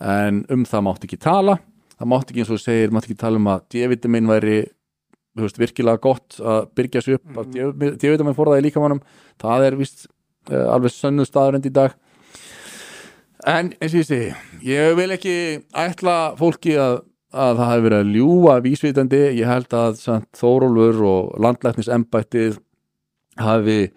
en 0.00 0.42
um 0.52 0.64
það 0.68 0.88
mátti 0.88 1.10
ekki 1.10 1.20
tala 1.28 1.60
það 1.98 2.10
mátti 2.10 2.32
ekki 2.34 2.42
eins 2.44 2.52
og 2.54 2.62
segir, 2.62 2.92
mátti 2.94 3.10
ekki 3.10 3.20
tala 3.20 3.40
um 3.40 3.50
að 3.52 3.64
D-vitamin 3.74 4.30
væri 4.30 4.58
veist, 5.38 5.58
virkilega 5.58 6.00
gott 6.02 6.38
að 6.40 6.68
byrja 6.78 7.02
sig 7.02 7.18
upp 7.18 7.24
mm 7.26 7.38
Mhm. 7.54 7.96
D-vitamin 7.98 8.34
fór 8.34 8.52
það 8.52 8.60
í 8.62 8.66
líkamannum 8.68 9.00
það 9.42 9.66
er 9.66 9.76
vist 9.76 10.06
uh, 10.50 10.74
alveg 10.74 10.90
sönnu 10.94 11.26
staðrind 11.26 11.66
í 11.66 11.72
dag. 11.72 11.94
En 13.46 13.72
eins 13.80 13.92
og 13.92 14.00
ég 14.00 14.06
segi 14.06 14.34
ég 14.64 14.94
vil 14.96 15.10
ekki 15.10 15.36
ætla 15.74 16.36
fólki 16.38 16.76
að, 16.80 17.02
að 17.32 17.58
það 17.58 17.70
hefur 17.72 17.86
verið 17.88 17.98
að 17.98 18.12
ljúa 18.14 18.54
vísvitandi, 18.64 19.22
ég 19.40 19.50
held 19.50 19.74
að 19.74 19.98
Þórólfur 20.38 21.02
og 21.04 21.34
landlæknisembættið 21.44 22.58
hafi 23.36 23.90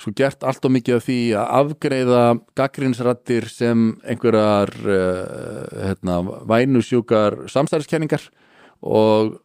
sko 0.00 0.12
gert 0.16 0.44
allt 0.46 0.64
og 0.64 0.72
mikið 0.72 0.96
af 0.96 1.04
því 1.06 1.18
að 1.36 1.52
afgreiða 1.58 2.22
gaggrinsrattir 2.56 3.48
sem 3.52 3.84
einhverjar 4.08 4.72
uh, 4.80 5.66
hérna, 5.76 6.18
vænusjúkar 6.48 7.42
samstæðiskenningar 7.52 8.24
og, 8.80 9.36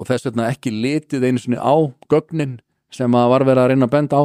og 0.00 0.08
þess 0.08 0.30
vegna 0.30 0.50
ekki 0.50 0.74
litið 0.74 1.28
einu 1.28 1.42
sinni 1.42 1.60
á 1.60 1.74
gögnin 2.10 2.58
sem 2.90 3.14
að 3.14 3.34
var 3.34 3.46
verið 3.46 3.62
að 3.62 3.70
reyna 3.70 3.86
að 3.86 3.94
benda 3.94 4.18
á. 4.18 4.24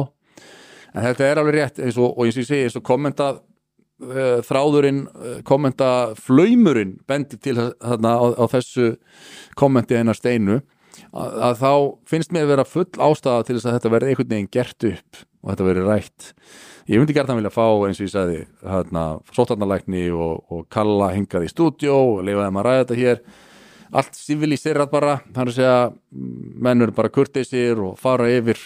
En 0.96 1.04
þetta 1.04 1.26
er 1.26 1.40
alveg 1.40 1.58
rétt 1.60 1.82
eins 1.84 1.98
og, 2.00 2.16
og 2.16 2.26
eins 2.26 2.38
og 2.38 2.42
ég 2.42 2.48
segi 2.48 2.66
eins 2.66 2.78
og 2.80 2.86
komenta 2.86 3.28
uh, 3.36 4.38
þráðurinn, 4.48 5.04
uh, 5.06 5.38
kommenta 5.46 5.90
flaumurinn 6.18 6.96
bendi 7.06 7.38
til 7.38 7.60
þarna 7.60 8.16
á, 8.18 8.24
á 8.42 8.44
þessu 8.56 8.96
kommenti 9.54 9.98
hennar 10.00 10.18
steinu 10.18 10.64
að, 11.12 11.38
að 11.46 11.62
þá 11.62 11.72
finnst 12.10 12.34
mér 12.34 12.48
að 12.48 12.52
vera 12.56 12.66
full 12.66 12.90
ástæða 12.90 13.46
til 13.46 13.58
þess 13.58 13.68
að 13.68 13.78
þetta 13.78 13.94
verði 13.94 14.12
einhvern 14.12 14.32
veginn 14.34 14.52
gert 14.56 14.90
upp 14.90 15.24
og 15.46 15.52
þetta 15.52 15.66
verði 15.68 15.84
rætt. 15.86 16.32
Ég 16.90 17.00
myndi 17.00 17.14
gert 17.14 17.30
að 17.30 17.38
vilja 17.40 17.54
fá 17.54 17.64
eins 17.86 18.00
og 18.00 18.06
ég 18.06 18.12
sagði 18.12 18.38
hérna, 18.66 19.04
sótarnalækni 19.34 20.08
og, 20.14 20.42
og 20.50 20.66
kalla 20.70 21.12
hingað 21.14 21.46
í 21.46 21.50
stúdjó 21.50 21.94
og 22.16 22.24
leifa 22.26 22.48
þeim 22.48 22.58
að 22.58 22.66
ræða 22.66 22.80
þetta 22.82 22.98
hér. 22.98 23.20
Allt 23.96 24.18
civilíserað 24.18 24.90
bara 24.90 25.14
þannig 25.30 25.52
að 25.52 25.58
segja 25.60 25.78
menn 26.66 26.82
eru 26.82 26.94
bara 26.94 27.12
kurteisir 27.14 27.82
og 27.82 27.94
fara 28.02 28.26
yfir 28.34 28.58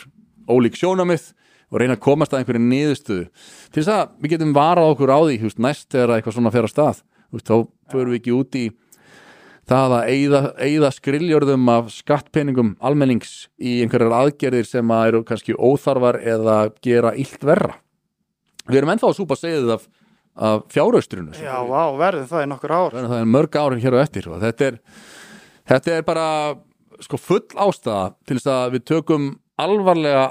ólík 0.49 0.81
sjónamið 0.81 1.31
og 1.71 1.81
reyna 1.81 1.97
að 1.99 2.05
komast 2.09 2.33
að 2.33 2.43
einhverju 2.43 2.65
niðurstöðu. 2.65 3.27
Til 3.71 3.83
þess 3.83 3.95
að 3.95 4.15
við 4.25 4.35
getum 4.35 4.55
varað 4.57 4.95
okkur 4.95 5.13
á 5.13 5.21
því 5.21 5.41
húst, 5.45 5.61
næst 5.61 5.91
þegar 5.93 6.17
eitthvað 6.17 6.37
svona 6.39 6.55
fer 6.55 6.67
að 6.67 6.73
stað 6.73 7.03
húst, 7.31 7.47
þá 7.47 7.57
förum 7.93 8.15
við 8.15 8.21
ekki 8.23 8.37
út 8.37 8.59
í 8.59 8.65
það 9.71 9.95
að 9.97 10.11
eyða, 10.15 10.41
eyða 10.59 10.91
skriljörðum 10.97 11.71
af 11.73 11.93
skattpeningum 11.95 12.75
almennings 12.83 13.35
í 13.61 13.79
einhverjar 13.85 14.17
aðgerðir 14.19 14.69
sem 14.69 14.93
að 14.95 15.07
eru 15.13 15.23
kannski 15.29 15.57
óþarfar 15.57 16.21
eða 16.35 16.59
gera 16.85 17.15
illt 17.19 17.47
verra. 17.47 17.77
Við 18.67 18.83
erum 18.83 18.95
ennþá 18.95 19.11
að 19.11 19.17
súpa 19.21 19.39
segið 19.39 19.75
af, 19.77 19.87
af 20.37 20.67
fjáraustrinu 20.75 21.35
já, 21.39 21.55
vá, 21.67 21.83
verður 21.99 22.29
það 22.31 22.45
í 22.45 22.51
nokkur 22.51 22.77
ár. 22.77 22.99
Það 22.99 23.17
er 23.21 23.33
mörg 23.37 23.61
árin 23.63 23.83
hér 23.85 23.97
og 23.97 24.05
eftir 24.05 24.31
og 24.31 24.43
þetta 24.43 24.69
er, 24.69 24.79
þetta 25.73 25.97
er 25.97 26.07
bara 26.07 26.29
sko 27.01 27.21
full 27.21 27.47
ástæða 27.57 28.05
til 28.29 28.39
þess 28.39 28.53
að 28.53 28.77
við 28.77 28.87
tökum 28.91 29.29
alvarlega 29.61 30.25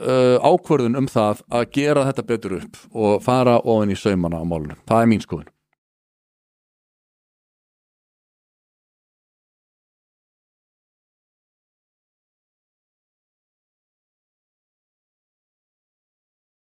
uh, 0.00 0.36
ákvörðun 0.40 0.98
um 1.00 1.08
það 1.10 1.42
að 1.50 1.70
gera 1.76 2.06
þetta 2.08 2.26
betur 2.28 2.58
upp 2.60 2.84
og 2.94 3.24
fara 3.24 3.58
ofan 3.60 3.92
í 3.92 3.98
saumana 3.98 4.40
á 4.40 4.44
málunum, 4.44 4.78
það 4.88 5.02
er 5.04 5.10
mín 5.10 5.24
skoðun 5.24 5.50